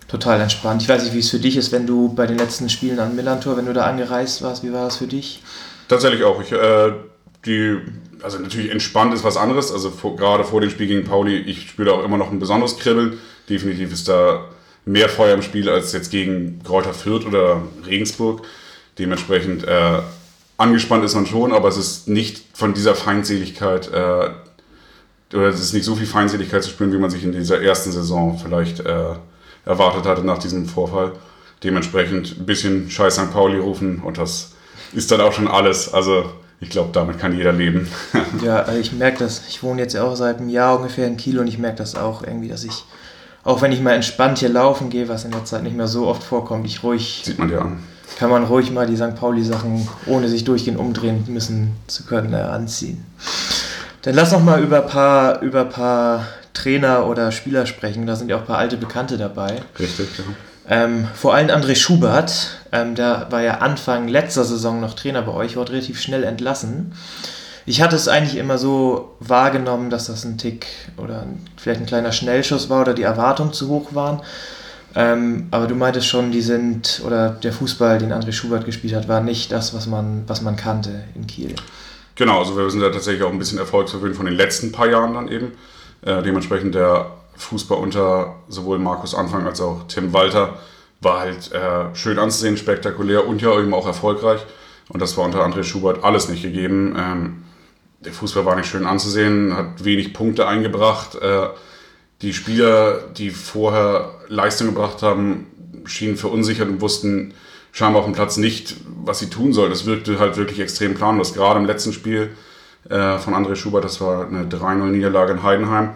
[0.07, 0.81] total entspannt.
[0.81, 3.15] Ich weiß nicht, wie es für dich ist, wenn du bei den letzten Spielen an
[3.15, 5.41] Millantor, wenn du da angereist warst, wie war das für dich?
[5.87, 6.41] Tatsächlich auch.
[6.41, 6.93] Ich, äh,
[7.45, 7.77] die,
[8.21, 9.71] also natürlich entspannt ist was anderes.
[9.71, 12.77] Also vor, gerade vor dem Spiel gegen Pauli, ich spüre auch immer noch ein besonderes
[12.77, 13.17] Kribbeln.
[13.49, 14.45] Definitiv ist da
[14.85, 18.43] mehr Feuer im Spiel als jetzt gegen Kräuter Fürth oder Regensburg.
[18.97, 19.99] Dementsprechend äh,
[20.57, 24.29] angespannt ist man schon, aber es ist nicht von dieser Feindseligkeit äh,
[25.33, 27.91] oder es ist nicht so viel Feindseligkeit zu spüren, wie man sich in dieser ersten
[27.91, 29.13] Saison vielleicht äh,
[29.65, 31.13] erwartet hatte nach diesem Vorfall.
[31.63, 33.31] Dementsprechend ein bisschen Scheiß St.
[33.31, 34.51] Pauli rufen und das
[34.93, 35.93] ist dann auch schon alles.
[35.93, 37.87] Also ich glaube, damit kann jeder leben.
[38.43, 39.43] ja, also ich merke das.
[39.49, 42.23] Ich wohne jetzt auch seit einem Jahr ungefähr in Kiel und ich merke das auch
[42.23, 42.85] irgendwie, dass ich,
[43.43, 46.07] auch wenn ich mal entspannt hier laufen gehe, was in der Zeit nicht mehr so
[46.07, 47.23] oft vorkommt, ich ruhig.
[47.25, 47.83] Sieht man dir an.
[48.17, 49.15] Kann man ruhig mal die St.
[49.15, 53.03] Pauli-Sachen, ohne sich durchgehend umdrehen müssen zu können, äh, anziehen.
[54.05, 58.05] Dann lass noch mal über ein paar, über paar Trainer oder Spieler sprechen.
[58.05, 59.63] Da sind ja auch ein paar alte Bekannte dabei.
[59.79, 60.23] Richtig, ja.
[60.69, 65.31] Ähm, vor allem André Schubert, ähm, der war ja Anfang letzter Saison noch Trainer bei
[65.31, 66.93] euch, wurde relativ schnell entlassen.
[67.65, 71.87] Ich hatte es eigentlich immer so wahrgenommen, dass das ein Tick oder ein, vielleicht ein
[71.87, 74.21] kleiner Schnellschuss war oder die Erwartungen zu hoch waren.
[74.93, 79.07] Ähm, aber du meintest schon, die sind, oder der Fußball, den André Schubert gespielt hat,
[79.07, 81.55] war nicht das, was man, was man kannte in Kiel.
[82.15, 85.13] Genau, also wir sind da tatsächlich auch ein bisschen erfolgsverwöhnt von den letzten paar Jahren
[85.13, 85.51] dann eben.
[86.01, 90.59] Äh, dementsprechend der Fußball unter sowohl Markus Anfang als auch Tim Walter
[91.01, 94.41] war halt äh, schön anzusehen, spektakulär und ja eben auch erfolgreich.
[94.89, 96.95] Und das war unter André Schubert alles nicht gegeben.
[96.97, 97.43] Ähm,
[97.99, 101.15] der Fußball war nicht schön anzusehen, hat wenig Punkte eingebracht.
[101.15, 101.49] Äh,
[102.21, 105.47] die Spieler, die vorher Leistung gebracht haben,
[105.85, 107.33] schienen verunsichert und wussten
[107.75, 109.69] scheinbar auf dem Platz nicht, was sie tun sollen.
[109.69, 111.33] Es wirkte halt wirklich extrem planlos.
[111.33, 112.29] Gerade im letzten Spiel
[112.89, 115.89] äh, von André Schubert, das war eine 3-0-Niederlage in Heidenheim.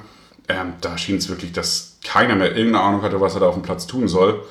[0.49, 3.53] Ähm, da schien es wirklich, dass keiner mehr irgendeine Ahnung hatte, was er da auf
[3.53, 4.43] dem Platz tun soll.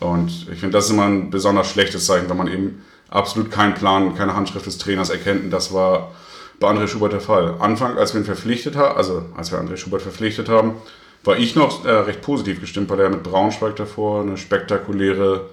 [0.00, 3.74] Und ich finde, das ist immer ein besonders schlechtes Zeichen, wenn man eben absolut keinen
[3.74, 5.44] Plan, keine Handschrift des Trainers erkennt.
[5.44, 6.10] Und das war
[6.58, 7.54] bei André Schubert der Fall.
[7.60, 10.74] Anfang, als wir ihn verpflichtet haben, also als wir André Schubert verpflichtet haben,
[11.22, 15.48] war ich noch äh, recht positiv gestimmt, weil er mit Braunschweig davor eine spektakuläre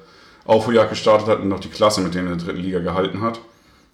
[0.50, 3.40] Aufholjagd gestartet hat und noch die Klasse mit denen in der dritten Liga gehalten hat.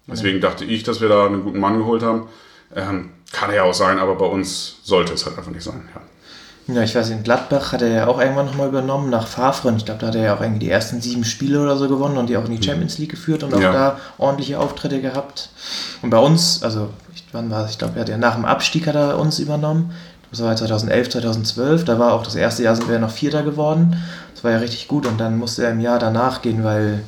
[0.08, 2.28] Deswegen dachte ich, dass wir da einen guten Mann geholt haben.
[2.74, 5.88] Ähm, kann er ja auch sein, aber bei uns sollte es halt einfach nicht sein.
[5.94, 6.00] Ja.
[6.68, 9.72] Ja, ich weiß, in Gladbach hat er ja auch irgendwann nochmal übernommen nach Favre.
[9.76, 12.16] Ich glaube, da hat er ja auch irgendwie die ersten sieben Spiele oder so gewonnen
[12.16, 13.72] und die auch in die Champions League geführt und auch Ja.
[13.72, 15.50] da ordentliche Auftritte gehabt.
[16.02, 17.72] Und bei uns, also ich, wann war es?
[17.72, 19.92] Ich glaube, er hat ja nach dem Abstieg hat er uns übernommen.
[20.32, 21.84] Das war 2011, 2012.
[21.84, 24.02] Da war auch das erste Jahr sind wir ja noch Vierter geworden.
[24.36, 27.00] Das war ja richtig gut und dann musste er im Jahr danach gehen, weil,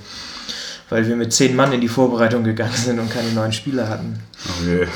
[0.89, 4.19] weil wir mit zehn Mann in die Vorbereitung gegangen sind und keine neuen Spieler hatten.
[4.59, 4.89] Okay.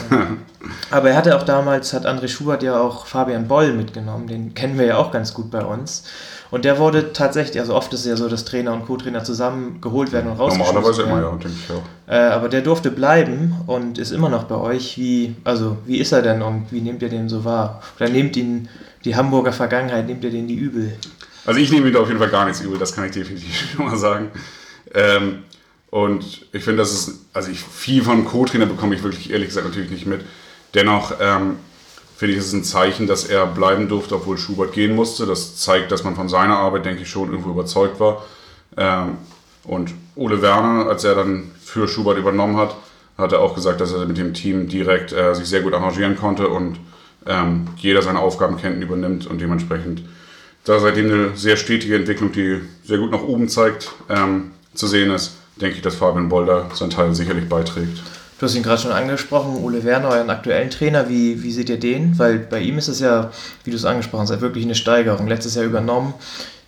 [0.91, 4.79] Aber er hatte auch damals, hat André Schubert ja auch Fabian Boll mitgenommen, den kennen
[4.79, 6.05] wir ja auch ganz gut bei uns.
[6.51, 9.83] Und der wurde tatsächlich, also oft ist es ja so, dass Trainer und Co-Trainer zusammen
[9.83, 11.83] geholt werden und rausgeschmissen Normalerweise immer, ja, denke ich auch.
[12.11, 14.97] Äh, aber der durfte bleiben und ist immer noch bei euch.
[14.97, 17.83] Wie, also, wie ist er denn und wie nehmt ihr den so wahr?
[17.99, 18.71] Oder nehmt ihn
[19.05, 20.95] die Hamburger Vergangenheit, nehmt ihr den die übel?
[21.45, 23.73] Also ich nehme ihm da auf jeden Fall gar nichts übel, das kann ich definitiv
[23.77, 24.31] schon mal sagen.
[24.95, 25.45] Ähm,
[25.91, 29.67] und ich finde, das ist, also ich, viel von Co-Trainer bekomme ich wirklich ehrlich gesagt
[29.67, 30.23] natürlich nicht mit.
[30.75, 31.57] Dennoch ähm,
[32.17, 35.27] finde ich, es ist ein Zeichen, dass er bleiben durfte, obwohl Schubert gehen musste.
[35.27, 38.25] Das zeigt, dass man von seiner Arbeit, denke ich, schon irgendwo überzeugt war.
[38.77, 39.19] Ähm,
[39.65, 42.75] und Ole Werner, als er dann für Schubert übernommen hat,
[43.19, 46.17] hat er auch gesagt, dass er mit dem Team direkt äh, sich sehr gut arrangieren
[46.17, 46.79] konnte und
[47.27, 50.03] ähm, jeder seine Aufgaben kennt und übernimmt und dementsprechend
[50.65, 55.11] da seitdem eine sehr stetige Entwicklung, die sehr gut nach oben zeigt, ähm, zu sehen
[55.11, 58.03] ist, denke ich, dass Fabian Bolder seinen Teil sicherlich beiträgt.
[58.39, 61.09] Du hast ihn gerade schon angesprochen, Ole Werner, euren aktuellen Trainer.
[61.09, 62.19] Wie, wie seht ihr den?
[62.19, 63.31] Weil bei ihm ist es ja,
[63.63, 65.29] wie du es angesprochen hast, wirklich eine Steigerung.
[65.29, 66.13] Letztes Jahr übernommen.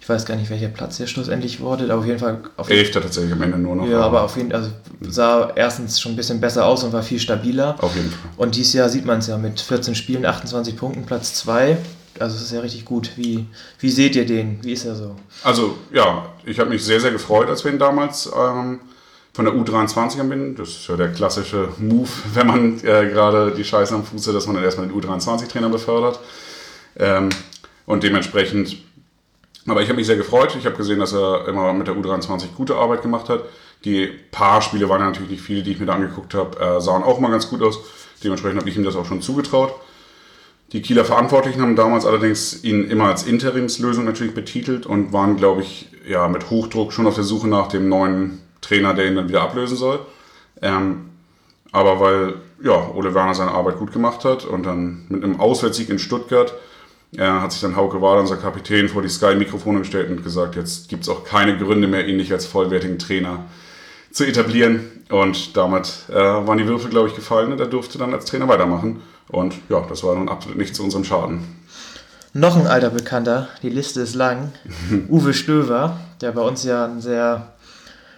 [0.00, 2.38] Ich weiß gar nicht, welcher Platz der schlussendlich wurde, aber auf jeden Fall.
[2.58, 3.88] Auf Elfter tatsächlich am Ende nur noch.
[3.88, 7.02] Ja, aber auf jeden Fall also sah erstens schon ein bisschen besser aus und war
[7.02, 7.74] viel stabiler.
[7.80, 8.30] Auf jeden Fall.
[8.36, 11.78] Und dieses Jahr sieht man es ja mit 14 Spielen, 28 Punkten, Platz 2.
[12.18, 13.10] Also es ist ja richtig gut.
[13.16, 13.46] Wie,
[13.78, 14.62] wie seht ihr den?
[14.62, 15.16] Wie ist er so?
[15.42, 18.80] Also ja, ich habe mich sehr, sehr gefreut, als wir ihn damals ähm,
[19.32, 20.54] von der U23 haben bin.
[20.54, 24.46] Das ist ja der klassische Move, wenn man äh, gerade die Scheiße am Fuße, dass
[24.46, 26.20] man dann erstmal den U23-Trainer befördert.
[26.96, 27.30] Ähm,
[27.86, 28.76] und dementsprechend,
[29.66, 30.54] aber ich habe mich sehr gefreut.
[30.58, 33.42] Ich habe gesehen, dass er immer mit der U23 gute Arbeit gemacht hat.
[33.84, 36.80] Die paar Spiele waren ja natürlich nicht viele, die ich mir da angeguckt habe, äh,
[36.80, 37.78] sahen auch mal ganz gut aus.
[38.22, 39.74] Dementsprechend habe ich ihm das auch schon zugetraut.
[40.74, 45.62] Die Kieler Verantwortlichen haben damals allerdings ihn immer als Interimslösung natürlich betitelt und waren, glaube
[45.62, 49.28] ich, ja, mit Hochdruck schon auf der Suche nach dem neuen Trainer, der ihn dann
[49.28, 50.00] wieder ablösen soll.
[50.60, 51.10] Ähm,
[51.70, 55.90] aber weil ja, Ole Werner seine Arbeit gut gemacht hat und dann mit einem Auswärtssieg
[55.90, 56.52] in Stuttgart
[57.16, 60.88] äh, hat sich dann Hauke Wader, unser Kapitän, vor die Sky-Mikrofone gestellt und gesagt, jetzt
[60.88, 63.44] gibt es auch keine Gründe mehr, ihn nicht als vollwertigen Trainer
[64.10, 64.90] zu etablieren.
[65.08, 68.48] Und damit äh, waren die Würfel, glaube ich, gefallen und er durfte dann als Trainer
[68.48, 69.02] weitermachen.
[69.28, 71.40] Und ja, das war nun absolut nicht zu unserem Schaden.
[72.32, 74.52] Noch ein alter Bekannter, die Liste ist lang.
[75.08, 77.52] Uwe Stöver, der bei uns ja ein sehr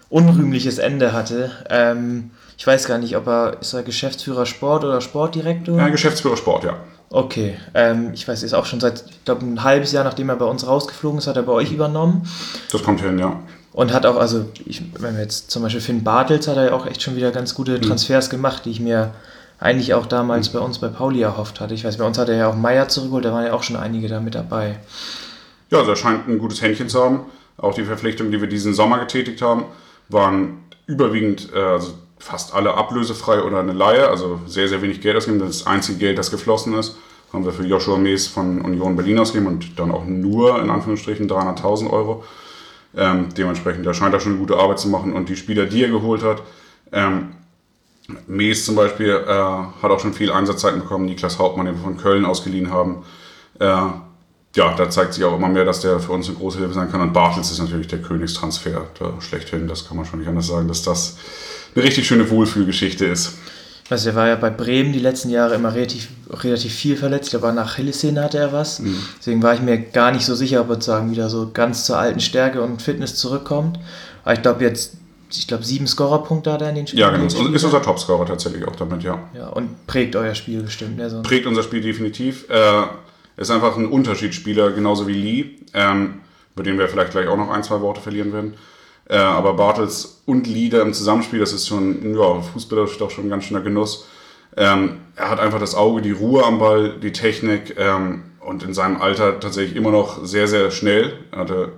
[0.08, 1.50] unrühmliches Ende hatte.
[1.68, 5.78] Ähm, ich weiß gar nicht, ob er, ist er Geschäftsführer Sport oder Sportdirektor?
[5.78, 6.76] Ja, Geschäftsführer Sport, ja.
[7.10, 10.36] Okay, ähm, ich weiß, ist auch schon seit, ich glaube, ein halbes Jahr, nachdem er
[10.36, 12.28] bei uns rausgeflogen ist, hat er bei euch übernommen.
[12.72, 13.40] Das kommt hin, ja.
[13.72, 16.72] Und hat auch, also, ich, wenn wir jetzt zum Beispiel Finn Bartels hat er ja
[16.72, 19.12] auch echt schon wieder ganz gute Transfers gemacht, die ich mir
[19.58, 21.74] eigentlich auch damals bei uns bei Pauli erhofft hatte.
[21.74, 23.76] Ich weiß, bei uns hat er ja auch Meier zurückgeholt, da waren ja auch schon
[23.76, 24.78] einige da mit dabei.
[25.70, 27.20] Ja, also er scheint ein gutes Händchen zu haben.
[27.56, 29.64] Auch die Verpflichtungen, die wir diesen Sommer getätigt haben,
[30.08, 35.16] waren überwiegend, äh, also fast alle ablösefrei oder eine Laie, also sehr, sehr wenig Geld
[35.16, 35.46] ausgegeben.
[35.46, 36.96] Das einzige Geld, das geflossen ist,
[37.32, 41.28] haben wir für Joshua Mees von Union Berlin ausgegeben und dann auch nur in Anführungsstrichen
[41.28, 42.24] 300.000 Euro.
[42.96, 45.82] Ähm, dementsprechend, da scheint er schon eine gute Arbeit zu machen und die Spieler, die
[45.82, 46.42] er geholt hat,
[46.92, 47.35] ähm,
[48.26, 51.06] Mees zum Beispiel äh, hat auch schon viel Einsatzzeiten bekommen.
[51.06, 53.04] Niklas Hauptmann, den wir von Köln ausgeliehen haben.
[53.58, 56.74] Äh, ja, da zeigt sich auch immer mehr, dass der für uns eine große Hilfe
[56.74, 57.00] sein kann.
[57.00, 59.68] Und Bartels ist natürlich der Königstransfer da schlechthin.
[59.68, 61.18] Das kann man schon nicht anders sagen, dass das
[61.74, 63.34] eine richtig schöne Wohlfühlgeschichte ist.
[63.90, 67.34] Also er war ja bei Bremen die letzten Jahre immer relativ, relativ viel verletzt.
[67.34, 68.80] Aber nach Achillessehne hatte er was.
[69.18, 71.98] Deswegen war ich mir gar nicht so sicher, ob er sozusagen wieder so ganz zur
[71.98, 73.78] alten Stärke und Fitness zurückkommt.
[74.24, 74.94] Aber ich glaube jetzt
[75.30, 77.00] ich glaube, sieben Scorerpunkte hat er in den Spielen.
[77.00, 77.24] Ja, genau.
[77.24, 79.18] Und ist unser Topscorer tatsächlich auch damit, ja.
[79.34, 80.98] Ja, und prägt euer Spiel bestimmt.
[80.98, 81.22] Ne?
[81.24, 82.48] Prägt unser Spiel definitiv.
[82.48, 82.82] Äh,
[83.36, 86.20] ist einfach ein Unterschiedsspieler, genauso wie Lee, ähm,
[86.54, 88.54] über den wir vielleicht gleich auch noch ein, zwei Worte verlieren werden.
[89.08, 93.26] Äh, aber Bartels und Lee da im Zusammenspiel, das ist schon, ja, fußballerisch doch schon
[93.26, 94.06] ein ganz schöner Genuss.
[94.56, 98.74] Ähm, er hat einfach das Auge, die Ruhe am Ball, die Technik ähm, und in
[98.74, 101.12] seinem Alter tatsächlich immer noch sehr, sehr schnell.
[101.30, 101.72] Er hatte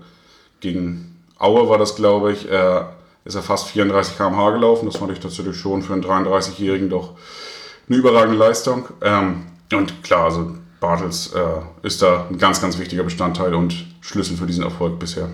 [0.61, 2.83] gegen Aue war das, glaube ich, äh,
[3.29, 4.87] ist er fast 34 km/h gelaufen.
[4.87, 7.11] Das fand ich tatsächlich schon für einen 33-Jährigen doch
[7.87, 8.89] eine überragende Leistung.
[9.03, 14.37] Ähm, und klar, also Bartels äh, ist da ein ganz, ganz wichtiger Bestandteil und Schlüssel
[14.37, 15.29] für diesen Erfolg bisher.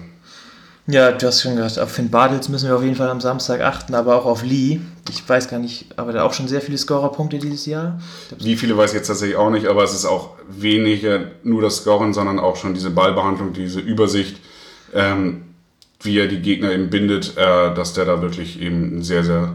[0.86, 3.62] Ja, du hast schon gesagt, auf Finn Bartels müssen wir auf jeden Fall am Samstag
[3.62, 4.80] achten, aber auch auf Lee.
[5.08, 8.00] Ich weiß gar nicht, aber der auch schon sehr viele Scorerpunkte dieses Jahr.
[8.38, 11.76] Wie viele weiß ich jetzt tatsächlich auch nicht, aber es ist auch weniger nur das
[11.76, 14.36] Scoren, sondern auch schon diese Ballbehandlung, diese Übersicht,
[14.92, 15.43] ähm,
[16.04, 19.54] wie er die Gegner eben bindet, äh, dass der da wirklich eben einen sehr, sehr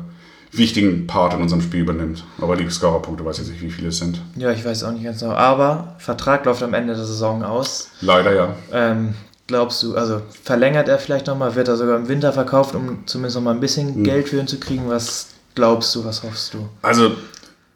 [0.52, 2.24] wichtigen Part in unserem Spiel übernimmt.
[2.42, 4.22] Aber die Scorerpunkte weiß ich jetzt nicht, wie viele es sind.
[4.36, 5.34] Ja, ich weiß auch nicht ganz genau.
[5.34, 7.90] Aber Vertrag läuft am Ende der Saison aus.
[8.02, 8.56] Leider ja.
[8.74, 9.14] Ähm,
[9.48, 13.36] glaubst du, also verlängert er vielleicht nochmal, wird er sogar im Winter verkauft, um zumindest
[13.36, 14.04] nochmal ein bisschen hm.
[14.04, 14.90] Geld für ihn zu kriegen?
[14.90, 16.68] Was glaubst du, was hoffst du?
[16.82, 17.12] Also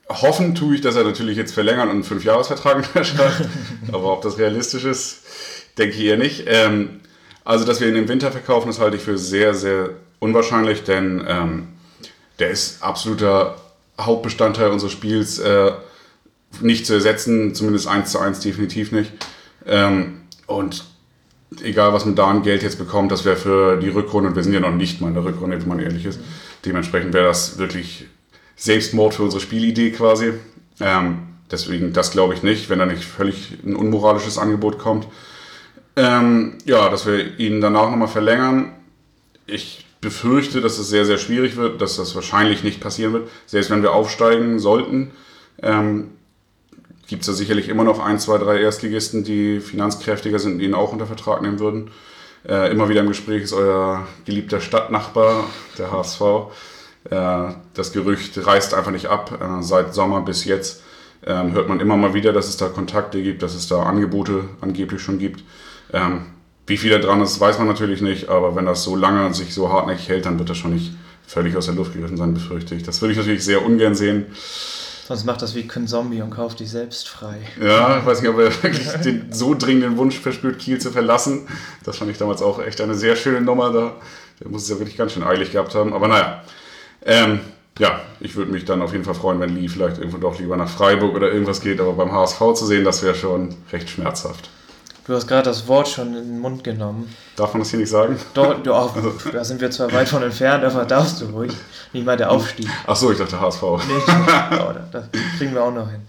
[0.10, 3.50] hoffen tue ich, dass er natürlich jetzt verlängert und einen Fünfjahresvertrag unterschreibt.
[3.92, 5.20] Aber ob das realistisch ist,
[5.78, 6.46] denke ich eher nicht.
[6.48, 7.02] Ähm,
[7.46, 11.24] also, dass wir ihn im Winter verkaufen, das halte ich für sehr, sehr unwahrscheinlich, denn
[11.28, 11.68] ähm,
[12.40, 13.58] der ist absoluter
[14.00, 15.40] Hauptbestandteil unseres Spiels.
[15.40, 15.72] Äh,
[16.62, 19.12] nicht zu ersetzen, zumindest eins zu eins definitiv nicht.
[19.66, 20.84] Ähm, und
[21.62, 24.44] egal was man da an Geld jetzt bekommt, das wäre für die Rückrunde, und wir
[24.44, 26.20] sind ja noch nicht mal in der Rückrunde, wenn man ehrlich ist,
[26.66, 28.06] dementsprechend wäre das wirklich
[28.56, 30.34] Selbstmord für unsere Spielidee quasi.
[30.80, 31.20] Ähm,
[31.52, 35.08] deswegen, das glaube ich nicht, wenn da nicht völlig ein unmoralisches Angebot kommt.
[35.96, 38.74] Ähm, ja, dass wir ihn danach nochmal verlängern.
[39.46, 43.30] Ich befürchte, dass es sehr, sehr schwierig wird, dass das wahrscheinlich nicht passieren wird.
[43.46, 45.12] Selbst wenn wir aufsteigen sollten,
[45.62, 46.10] ähm,
[47.08, 50.74] gibt es da sicherlich immer noch ein, zwei, drei Erstligisten, die finanzkräftiger sind und ihn
[50.74, 51.92] auch unter Vertrag nehmen würden.
[52.48, 55.46] Äh, immer wieder im Gespräch ist euer geliebter Stadtnachbar,
[55.78, 56.22] der HSV.
[57.10, 59.40] Äh, das Gerücht reißt einfach nicht ab.
[59.42, 60.84] Äh, seit Sommer bis jetzt
[61.26, 64.46] ähm, hört man immer mal wieder, dass es da Kontakte gibt, dass es da Angebote
[64.60, 65.44] angeblich schon gibt.
[65.94, 66.26] Ähm,
[66.66, 69.36] wie viel da dran ist, weiß man natürlich nicht, aber wenn das so lange und
[69.36, 70.94] sich so hartnäckig hält, dann wird das schon nicht
[71.28, 72.84] völlig aus der Luft gegriffen sein, befürchte ich.
[72.84, 74.26] Das würde ich natürlich sehr ungern sehen.
[75.06, 77.36] Sonst macht das wie Kun Zombie und kauft dich selbst frei.
[77.62, 81.48] Ja, ich weiß nicht, ob er wirklich den so dringenden Wunsch verspürt, Kiel zu verlassen.
[81.84, 83.96] Das fand ich damals auch echt eine sehr schöne Nummer da.
[84.40, 85.94] Der muss es ja wirklich ganz schön eilig gehabt haben.
[85.94, 86.44] Aber naja,
[87.06, 87.42] ähm,
[87.78, 90.56] ja, ich würde mich dann auf jeden Fall freuen, wenn Lee vielleicht irgendwo doch lieber
[90.56, 91.82] nach Freiburg oder irgendwas geht.
[91.82, 94.50] Aber beim HSV zu sehen, das wäre schon recht schmerzhaft.
[95.06, 97.13] Du hast gerade das Wort schon in den Mund genommen.
[97.36, 98.18] Darf man das hier nicht sagen?
[98.34, 98.96] Doch, du auch,
[99.34, 101.52] da sind wir zwar weit von entfernt, aber darfst du ruhig.
[101.92, 102.70] Nicht mal der Aufstieg.
[102.88, 103.62] Ach so, ich dachte HSV.
[103.62, 104.13] Nee,
[104.92, 105.06] das
[105.38, 106.02] kriegen wir auch noch hin.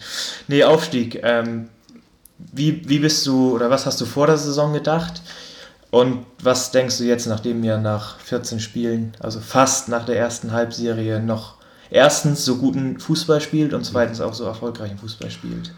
[0.46, 1.20] Nee, Aufstieg.
[1.24, 1.70] Ähm,
[2.38, 5.22] wie, wie bist du, oder was hast du vor der Saison gedacht?
[5.90, 10.52] Und was denkst du jetzt, nachdem ihr nach 14 Spielen, also fast nach der ersten
[10.52, 11.54] Halbserie, noch
[11.90, 15.72] erstens so guten Fußball spielt und zweitens auch so erfolgreichen Fußball spielt?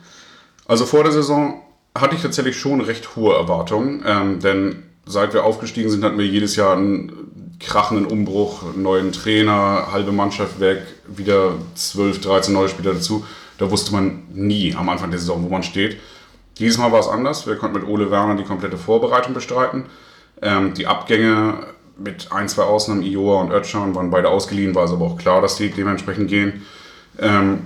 [0.67, 1.63] Also vor der Saison
[2.01, 6.27] hatte ich tatsächlich schon recht hohe Erwartungen, ähm, denn seit wir aufgestiegen sind, hatten wir
[6.27, 12.69] jedes Jahr einen krachenden Umbruch, einen neuen Trainer, halbe Mannschaft weg, wieder 12, 13 neue
[12.69, 13.25] Spieler dazu.
[13.59, 15.99] Da wusste man nie am Anfang der Saison, wo man steht.
[16.59, 17.47] Dieses Mal war es anders.
[17.47, 19.85] Wir konnten mit Ole Werner die komplette Vorbereitung bestreiten.
[20.43, 21.67] Ähm, die Abgänge
[21.99, 25.41] mit ein, zwei Ausnahmen, Ioa und Özcan, waren beide ausgeliehen, war es aber auch klar,
[25.41, 26.67] dass die dementsprechend gehen.
[27.19, 27.61] Ähm,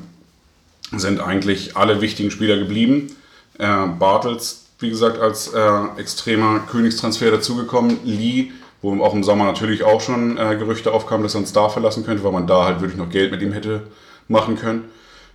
[0.93, 3.17] sind eigentlich alle wichtigen Spieler geblieben.
[3.61, 5.61] Äh, Bartels, wie gesagt, als äh,
[5.99, 7.99] extremer Königstransfer dazugekommen.
[8.05, 11.69] Lee, wo auch im Sommer natürlich auch schon äh, Gerüchte aufkamen, dass er uns da
[11.69, 13.83] verlassen könnte, weil man da halt wirklich noch Geld mit ihm hätte
[14.29, 14.87] machen können.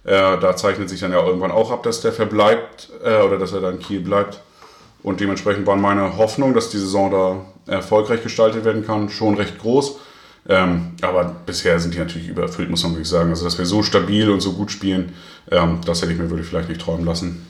[0.03, 3.61] Äh, da zeichnet sich dann ja irgendwann auch ab, dass der verbleibt oder dass er
[3.61, 4.39] dann Kiel bleibt.
[5.03, 9.59] Und dementsprechend war meine Hoffnung, dass die Saison da erfolgreich gestaltet werden kann, schon recht
[9.59, 9.99] groß.
[10.47, 13.29] Ähm, aber bisher sind die natürlich übererfüllt, muss man wirklich sagen.
[13.29, 15.13] Also, dass wir so stabil und so gut spielen,
[15.51, 17.45] ähm, das hätte ich mir wirklich vielleicht nicht träumen lassen.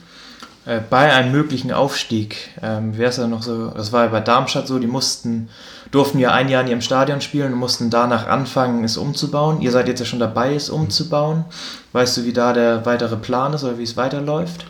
[0.66, 4.20] Äh, bei einem möglichen Aufstieg ähm, wäre es ja noch so, das war ja bei
[4.20, 5.48] Darmstadt so, die mussten,
[5.92, 9.60] durften ja ein Jahr in ihrem Stadion spielen und mussten danach anfangen, es umzubauen.
[9.62, 11.44] Ihr seid jetzt ja schon dabei, es umzubauen.
[11.92, 14.66] Weißt du, wie da der weitere Plan ist oder wie es weiterläuft?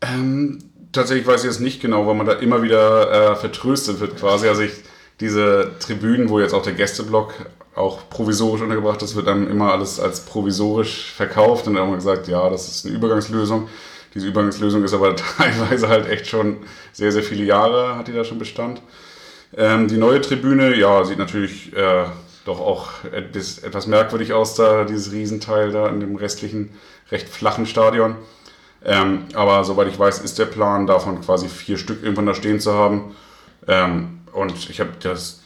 [0.00, 0.58] Ähm,
[0.92, 4.48] tatsächlich weiß ich jetzt nicht genau, weil man da immer wieder äh, vertröstet wird quasi.
[4.48, 4.72] Also ich,
[5.20, 7.34] diese Tribünen, wo jetzt auch der Gästeblock
[7.74, 11.96] auch provisorisch untergebracht ist, wird dann immer alles als provisorisch verkauft und dann haben wir
[11.96, 13.68] gesagt, ja, das ist eine Übergangslösung.
[14.16, 16.56] Diese Übergangslösung ist aber teilweise halt echt schon
[16.92, 18.80] sehr, sehr viele Jahre hat die da schon Bestand.
[19.54, 22.06] Ähm, die neue Tribüne, ja, sieht natürlich äh,
[22.46, 26.70] doch auch etwas merkwürdig aus, da dieses Riesenteil da in dem restlichen,
[27.10, 28.16] recht flachen Stadion.
[28.84, 32.58] Ähm, aber soweit ich weiß, ist der Plan, davon quasi vier Stück irgendwann da stehen
[32.58, 33.14] zu haben.
[33.68, 34.90] Ähm, und ich habe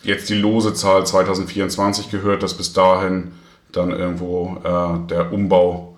[0.03, 3.33] jetzt die lose Zahl 2024 gehört, dass bis dahin
[3.73, 5.97] dann irgendwo äh, der Umbau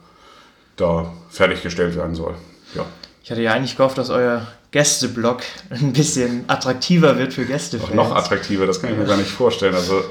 [0.77, 2.35] da fertiggestellt werden soll.
[2.75, 2.87] Ja.
[3.25, 7.95] Ich hatte ja eigentlich gehofft, dass euer Gästeblock ein bisschen attraktiver wird für Gästefans.
[7.95, 9.75] noch attraktiver, das kann ich mir gar nicht vorstellen.
[9.75, 10.03] Also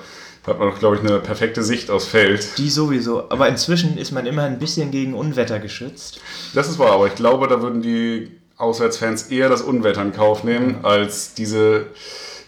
[0.45, 2.57] hat man doch, glaube ich, eine perfekte Sicht aufs Feld.
[2.57, 3.29] Die sowieso.
[3.29, 6.19] Aber inzwischen ist man immer ein bisschen gegen Unwetter geschützt.
[6.53, 10.43] Das ist wahr, aber ich glaube, da würden die Auswärtsfans eher das Unwetter in Kauf
[10.43, 10.85] nehmen, mhm.
[10.85, 11.87] als diese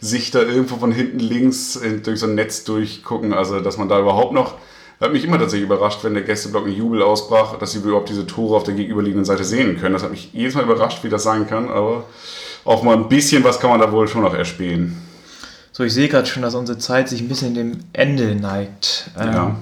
[0.01, 3.33] Sicht da irgendwo von hinten links durch so ein Netz durchgucken.
[3.33, 4.55] Also, dass man da überhaupt noch.
[4.99, 8.25] Hat mich immer tatsächlich überrascht, wenn der Gästeblock ein Jubel ausbrach, dass sie überhaupt diese
[8.25, 9.93] Tore auf der gegenüberliegenden Seite sehen können.
[9.93, 12.05] Das hat mich jedes Mal überrascht, wie das sein kann, aber
[12.65, 14.97] auch mal ein bisschen was kann man da wohl schon noch erspähen.
[15.71, 19.09] So, ich sehe gerade schon, dass unsere Zeit sich ein bisschen dem Ende neigt.
[19.19, 19.55] Ähm, ja.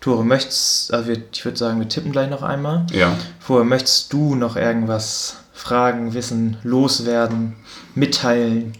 [0.00, 2.86] Tore, möchtest, also ich würde sagen, wir tippen gleich noch einmal.
[2.92, 3.16] Ja.
[3.38, 7.54] Vorher möchtest du noch irgendwas fragen, wissen, loswerden,
[7.94, 8.72] mitteilen?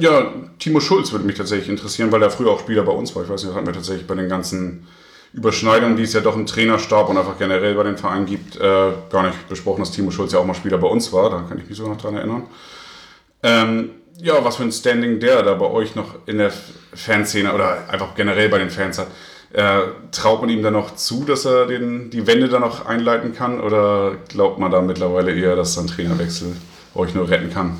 [0.00, 3.22] Ja, Timo Schulz würde mich tatsächlich interessieren, weil er früher auch Spieler bei uns war.
[3.22, 4.86] Ich weiß nicht, das hatten wir tatsächlich bei den ganzen
[5.34, 8.92] Überschneidungen, die es ja doch im Trainerstab und einfach generell bei den Vereinen gibt, äh,
[9.10, 11.28] gar nicht besprochen, dass Timo Schulz ja auch mal Spieler bei uns war.
[11.28, 12.44] Da kann ich mich so noch dran erinnern.
[13.42, 16.52] Ähm, ja, was für ein Standing der da bei euch noch in der
[16.94, 19.08] Fanszene oder einfach generell bei den Fans hat.
[19.52, 23.34] Äh, traut man ihm dann noch zu, dass er den, die Wende dann noch einleiten
[23.34, 26.56] kann oder glaubt man da mittlerweile eher, dass ein Trainerwechsel
[26.94, 27.76] euch nur retten kann?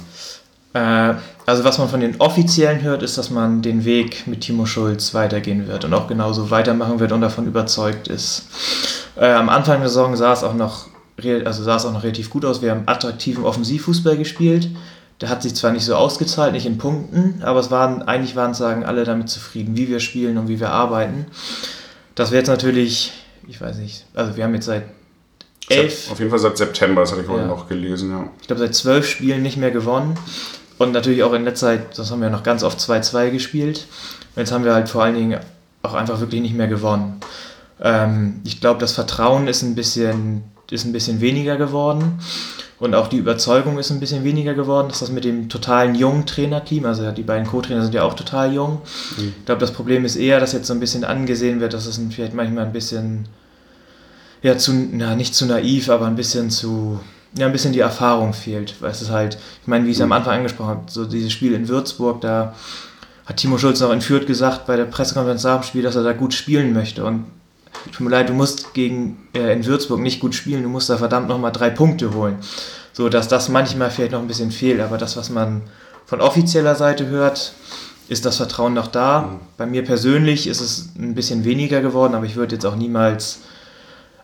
[0.75, 1.15] Äh,
[1.47, 5.15] also was man von den Offiziellen hört, ist, dass man den Weg mit Timo Schulz
[5.15, 8.47] weitergehen wird und auch genauso weitermachen wird und davon überzeugt ist.
[9.17, 10.89] Äh, am Anfang der Saison sah es auch noch
[11.45, 12.61] also sah es auch noch relativ gut aus.
[12.61, 14.69] Wir haben attraktiven Offensivfußball gespielt.
[15.21, 18.53] Der hat sich zwar nicht so ausgezahlt, nicht in Punkten, aber es waren, eigentlich waren
[18.53, 21.27] sagen alle damit zufrieden, wie wir spielen und wie wir arbeiten.
[22.17, 23.13] Das wäre jetzt natürlich,
[23.47, 24.83] ich weiß nicht, also wir haben jetzt seit
[25.69, 26.11] elf.
[26.11, 27.55] Auf jeden Fall seit September, das hatte ich vorhin ja.
[27.55, 28.29] noch gelesen, ja.
[28.41, 30.19] Ich glaube, seit zwölf Spielen nicht mehr gewonnen.
[30.85, 33.87] Und natürlich auch in letzter Zeit, das haben wir noch ganz oft 2-2 gespielt.
[34.35, 35.41] Und jetzt haben wir halt vor allen Dingen
[35.83, 37.21] auch einfach wirklich nicht mehr gewonnen.
[37.81, 42.19] Ähm, ich glaube, das Vertrauen ist ein bisschen, ist ein bisschen weniger geworden.
[42.79, 46.27] Und auch die Überzeugung ist ein bisschen weniger geworden, dass das mit dem totalen jungen
[46.27, 48.83] Trainerteam, also die beiden Co-Trainer sind ja auch total jung.
[49.17, 49.33] Mhm.
[49.39, 51.99] Ich glaube, das Problem ist eher, dass jetzt so ein bisschen angesehen wird, dass es
[52.11, 53.27] vielleicht manchmal ein bisschen,
[54.43, 57.01] ja, zu, na, nicht zu naiv, aber ein bisschen zu,
[57.37, 58.75] ja, ein bisschen die Erfahrung fehlt.
[58.81, 60.13] Weil es ist halt, ich meine, wie ich es mhm.
[60.13, 62.55] am Anfang angesprochen habe, so dieses Spiel in Würzburg, da
[63.27, 66.03] hat Timo Schulz noch in Fürth gesagt bei der Pressekonferenz nach dem Spiel, dass er
[66.03, 67.05] da gut spielen möchte.
[67.05, 67.25] Und
[67.93, 70.97] tut mir leid, du musst gegen äh, in Würzburg nicht gut spielen, du musst da
[70.97, 72.37] verdammt nochmal drei Punkte holen.
[72.93, 75.63] So dass das manchmal vielleicht noch ein bisschen fehlt, aber das, was man
[76.07, 77.55] von offizieller Seite hört,
[78.09, 79.23] ist das Vertrauen noch da.
[79.23, 79.41] Mhm.
[79.57, 83.41] Bei mir persönlich ist es ein bisschen weniger geworden, aber ich würde jetzt auch niemals,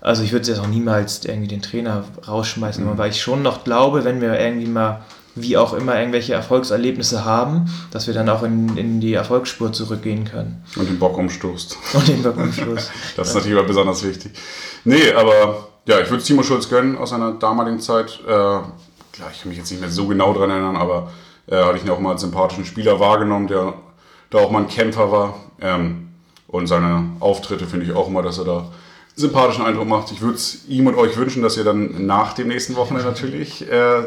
[0.01, 2.99] also ich würde jetzt auch niemals irgendwie den Trainer rausschmeißen, mhm.
[2.99, 5.03] weil ich schon noch glaube, wenn wir irgendwie mal
[5.35, 10.25] wie auch immer irgendwelche Erfolgserlebnisse haben, dass wir dann auch in, in die Erfolgsspur zurückgehen
[10.25, 10.65] können.
[10.77, 11.77] Und den Bock umstoßt.
[11.95, 12.91] Und den Bock umstoßt.
[13.17, 14.33] das ist natürlich besonders wichtig.
[14.85, 18.21] Nee, aber ja, ich würde Timo Schulz gönnen aus seiner damaligen Zeit.
[18.27, 21.11] Äh, klar, ich kann mich jetzt nicht mehr so genau daran erinnern, aber
[21.47, 23.75] äh, hatte ich ihn auch mal als sympathischen Spieler wahrgenommen, der
[24.31, 25.35] da auch mal ein Kämpfer war.
[25.61, 26.09] Ähm,
[26.49, 28.65] und seine Auftritte finde ich auch immer, dass er da
[29.17, 30.13] sympathischen Eindruck macht.
[30.13, 33.69] Ich würde es ihm und euch wünschen, dass ihr dann nach dem nächsten Wochenende natürlich
[33.71, 34.05] äh,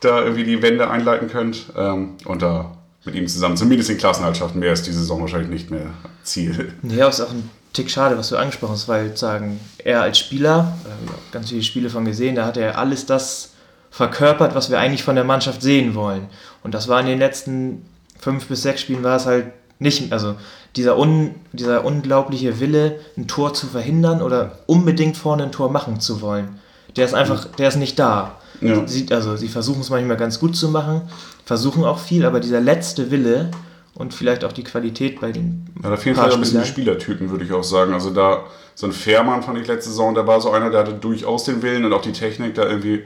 [0.00, 4.36] da irgendwie die Wende einleiten könnt ähm, und da mit ihm zusammen zumindest den Klassenhalt
[4.36, 4.60] schaffen.
[4.60, 5.86] Mehr ist die Saison wahrscheinlich nicht mehr
[6.22, 6.74] Ziel.
[6.82, 10.76] Ja, ist auch ein Tick schade, was du angesprochen hast, weil sagen, er als Spieler,
[10.84, 13.52] äh, ganz viele Spiele von gesehen, da hat er alles das
[13.90, 16.28] verkörpert, was wir eigentlich von der Mannschaft sehen wollen.
[16.62, 17.84] Und das war in den letzten
[18.18, 20.34] fünf bis sechs Spielen war es halt nicht, also
[20.76, 26.00] dieser, un, dieser unglaubliche Wille, ein Tor zu verhindern oder unbedingt vorne ein Tor machen
[26.00, 26.58] zu wollen.
[26.96, 28.36] Der ist einfach, der ist nicht da.
[28.60, 28.86] Ja.
[28.86, 31.02] Sie, also sie versuchen es manchmal ganz gut zu machen,
[31.44, 33.50] versuchen auch viel, aber dieser letzte Wille
[33.94, 35.66] und vielleicht auch die Qualität bei den.
[35.82, 37.92] Ja, da fehlen vielleicht ein bisschen die Spielertypen, würde ich auch sagen.
[37.92, 38.44] Also da,
[38.74, 41.62] so ein Fährmann fand ich letzte Saison, der war so einer, der hatte durchaus den
[41.62, 43.04] Willen und auch die Technik, da irgendwie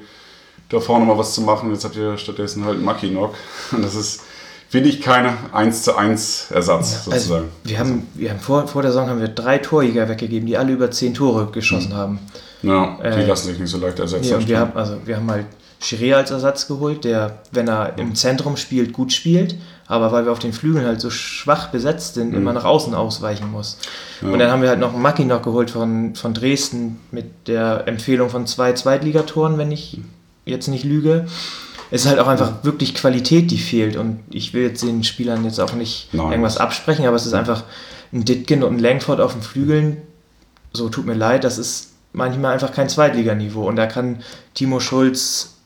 [0.68, 1.70] da vorne mal was zu machen.
[1.70, 3.34] Jetzt habt ihr stattdessen halt Mackinock.
[3.72, 4.22] Und das ist,
[4.72, 7.44] finde ich, keine 1 zu 1 Ersatz ja, also sozusagen.
[7.44, 10.56] Also wir haben, wir haben vor, vor der Saison haben wir drei Torjäger weggegeben, die
[10.56, 11.96] alle über zehn Tore geschossen mhm.
[11.96, 12.18] haben.
[12.62, 14.34] Ja, die äh, lassen sich nicht so leicht ersetzen.
[14.34, 15.44] Und wir haben, also wir haben halt
[15.82, 19.56] Chiré als Ersatz geholt, der, wenn er im Zentrum spielt, gut spielt,
[19.88, 22.38] aber weil wir auf den Flügeln halt so schwach besetzt sind, mhm.
[22.38, 23.76] immer nach außen ausweichen muss.
[24.22, 24.28] Ja.
[24.28, 28.30] Und dann haben wir halt noch Maki noch geholt von, von Dresden mit der Empfehlung
[28.30, 30.00] von zwei Zweitligatoren, wenn ich
[30.46, 31.26] jetzt nicht lüge.
[31.93, 33.97] Es ist halt auch einfach wirklich Qualität, die fehlt.
[33.97, 36.30] Und ich will jetzt den Spielern jetzt auch nicht Nein.
[36.30, 37.64] irgendwas absprechen, aber es ist einfach
[38.14, 39.99] ein Ditkin und ein Langford auf den Flügeln.
[40.72, 43.68] So tut mir leid, das ist manchmal einfach kein Zweitliganiveau.
[43.68, 44.22] Und da kann
[44.55, 45.57] Timo Schulz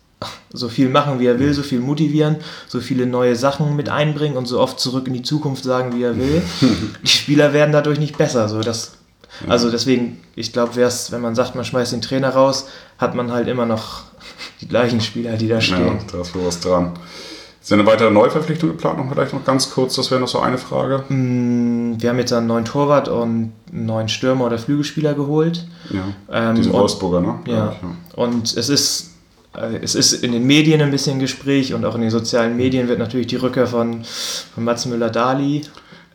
[0.53, 4.37] so viel machen, wie er will, so viel motivieren, so viele neue Sachen mit einbringen
[4.37, 6.43] und so oft zurück in die Zukunft sagen, wie er will.
[7.05, 8.49] die Spieler werden dadurch nicht besser.
[8.49, 8.95] So, das,
[9.47, 12.67] also deswegen, ich glaube, wenn man sagt, man schmeißt den Trainer raus,
[12.99, 14.07] hat man halt immer noch
[14.61, 15.99] die gleichen Spieler, die da Ja, stehen.
[16.13, 16.93] da ist wohl was dran.
[17.63, 18.99] Ist eine weitere Neuverpflichtung geplant?
[18.99, 21.03] Noch vielleicht noch ganz kurz, das wäre noch so eine Frage.
[21.13, 25.67] Mm, Wir haben jetzt einen neuen Torwart und einen neuen Stürmer oder Flügelspieler geholt.
[25.91, 26.05] Ja.
[26.51, 27.39] Ähm, Diese und- Wolfsburger, ne?
[27.49, 27.75] Ja.
[28.13, 29.11] Ich, Und es ist,
[29.57, 32.87] äh, es ist in den Medien ein bisschen Gespräch und auch in den sozialen Medien
[32.87, 34.05] wird natürlich die Rückkehr von,
[34.55, 35.63] von Mats Müller-Dali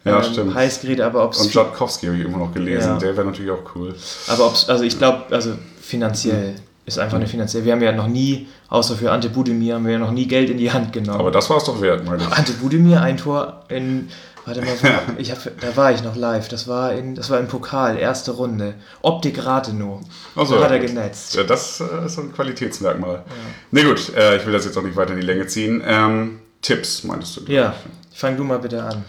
[0.05, 0.55] Ja, stimmt.
[0.55, 2.91] heiß geredet, aber ob Und es Jatkowski habe ich immer noch gelesen.
[2.91, 2.97] Ja.
[2.97, 3.93] Der wäre natürlich auch cool.
[4.29, 5.51] aber ob's, also ich glaube, also
[5.81, 6.55] finanziell
[6.91, 7.65] ist einfach eine finanziell.
[7.65, 10.49] Wir haben ja noch nie, außer für Ante Budimir, haben wir ja noch nie Geld
[10.49, 11.19] in die Hand genommen.
[11.19, 12.31] Aber das war es doch wert, meine ich.
[12.31, 14.09] Ante Budimir, ein Tor in,
[14.45, 14.73] warte mal,
[15.17, 18.31] ich hab, da war ich noch live, das war in, das war im Pokal, erste
[18.31, 18.75] Runde.
[19.01, 20.01] Optik Rathenow.
[20.35, 21.35] Ach so, da hat er genetzt.
[21.35, 23.15] Ja, das äh, ist ein Qualitätsmerkmal.
[23.15, 23.23] Ja.
[23.71, 25.81] Nee, gut, äh, ich will das jetzt auch nicht weiter in die Länge ziehen.
[25.85, 27.51] Ähm, Tipps, meintest du?
[27.51, 27.73] Ja,
[28.13, 29.03] fang du mal bitte an.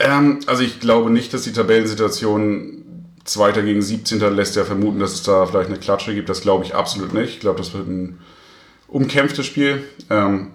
[0.00, 2.77] Ähm, also ich glaube nicht, dass die Tabellensituation
[3.28, 4.20] Zweiter gegen 17.
[4.34, 6.30] lässt ja vermuten, dass es da vielleicht eine Klatsche gibt.
[6.30, 7.34] Das glaube ich absolut nicht.
[7.34, 8.18] Ich glaube, das wird ein
[8.88, 9.84] umkämpftes Spiel.
[10.08, 10.52] Ähm,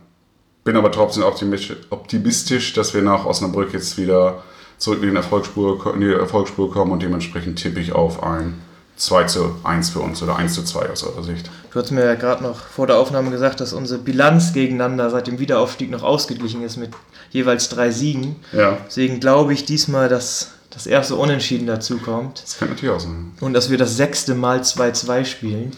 [0.63, 4.43] bin aber trotzdem optimistisch, dass wir nach Osnabrück jetzt wieder
[4.80, 8.59] zurück in, den Erfolgsspur, in die Erfolgsspur kommen und dementsprechend tippe ich auf ein
[8.95, 11.51] 2 zu 1 für uns oder 1 zu 2 aus eurer Sicht.
[11.71, 15.28] Du hast mir ja gerade noch vor der Aufnahme gesagt, dass unsere Bilanz gegeneinander seit
[15.28, 16.89] dem Wiederaufstieg noch ausgeglichen ist mit
[17.30, 18.38] jeweils drei Siegen.
[18.51, 22.99] Ja, Deswegen glaube ich diesmal, dass das erste Unentschieden dazu kommt das kann natürlich auch
[22.99, 23.32] sein.
[23.41, 25.71] und dass wir das sechste Mal 2-2 spielen.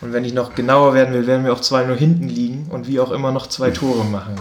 [0.00, 3.00] Und wenn ich noch genauer werden will, werden wir auch 2-0 hinten liegen und wie
[3.00, 4.34] auch immer noch zwei Tore machen.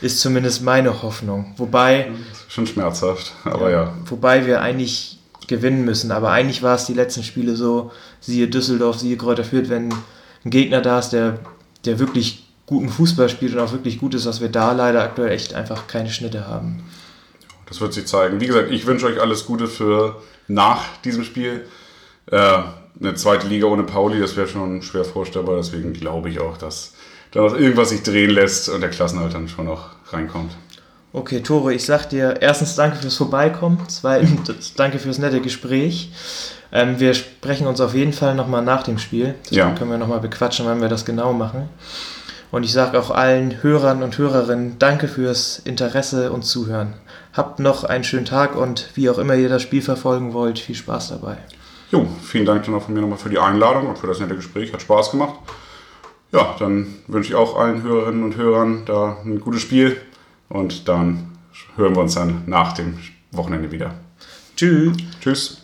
[0.00, 1.54] Ist zumindest meine Hoffnung.
[1.56, 2.10] Wobei,
[2.48, 3.94] schon schmerzhaft, aber ja.
[4.04, 6.12] wobei wir eigentlich gewinnen müssen.
[6.12, 7.90] Aber eigentlich war es die letzten Spiele so,
[8.20, 9.88] siehe Düsseldorf, siehe Kräuter Fürth, wenn
[10.44, 11.38] ein Gegner da ist, der,
[11.84, 15.32] der wirklich guten Fußball spielt und auch wirklich gut ist, dass wir da leider aktuell
[15.32, 16.84] echt einfach keine Schnitte haben.
[17.68, 18.40] Das wird sich zeigen.
[18.40, 20.16] Wie gesagt, ich wünsche euch alles Gute für
[20.46, 21.66] nach diesem Spiel.
[22.30, 22.58] Äh,
[23.00, 25.56] eine zweite Liga ohne Pauli, das wäre schon schwer vorstellbar.
[25.56, 26.94] Deswegen glaube ich auch, dass
[27.30, 30.52] da noch irgendwas sich drehen lässt und der Klassenhalt dann schon noch reinkommt.
[31.12, 36.10] Okay, Tore, ich sag dir erstens danke fürs Vorbeikommen, zweitens danke fürs nette Gespräch.
[36.70, 39.34] Ähm, wir sprechen uns auf jeden Fall nochmal nach dem Spiel.
[39.44, 39.74] Deswegen Ja.
[39.74, 41.68] können wir nochmal bequatschen, wann wir das genau machen.
[42.50, 46.94] Und ich sage auch allen Hörern und Hörerinnen danke fürs Interesse und Zuhören.
[47.34, 50.74] Habt noch einen schönen Tag und wie auch immer ihr das Spiel verfolgen wollt, viel
[50.74, 51.36] Spaß dabei.
[51.90, 54.34] Jo, vielen Dank dann auch von mir nochmal für die Einladung und für das nette
[54.34, 54.72] Gespräch.
[54.72, 55.34] Hat Spaß gemacht.
[56.32, 59.96] Ja, dann wünsche ich auch allen Hörerinnen und Hörern da ein gutes Spiel
[60.48, 61.38] und dann
[61.76, 62.98] hören wir uns dann nach dem
[63.32, 63.94] Wochenende wieder.
[64.56, 64.96] Tschüss.
[65.20, 65.57] Tschüss.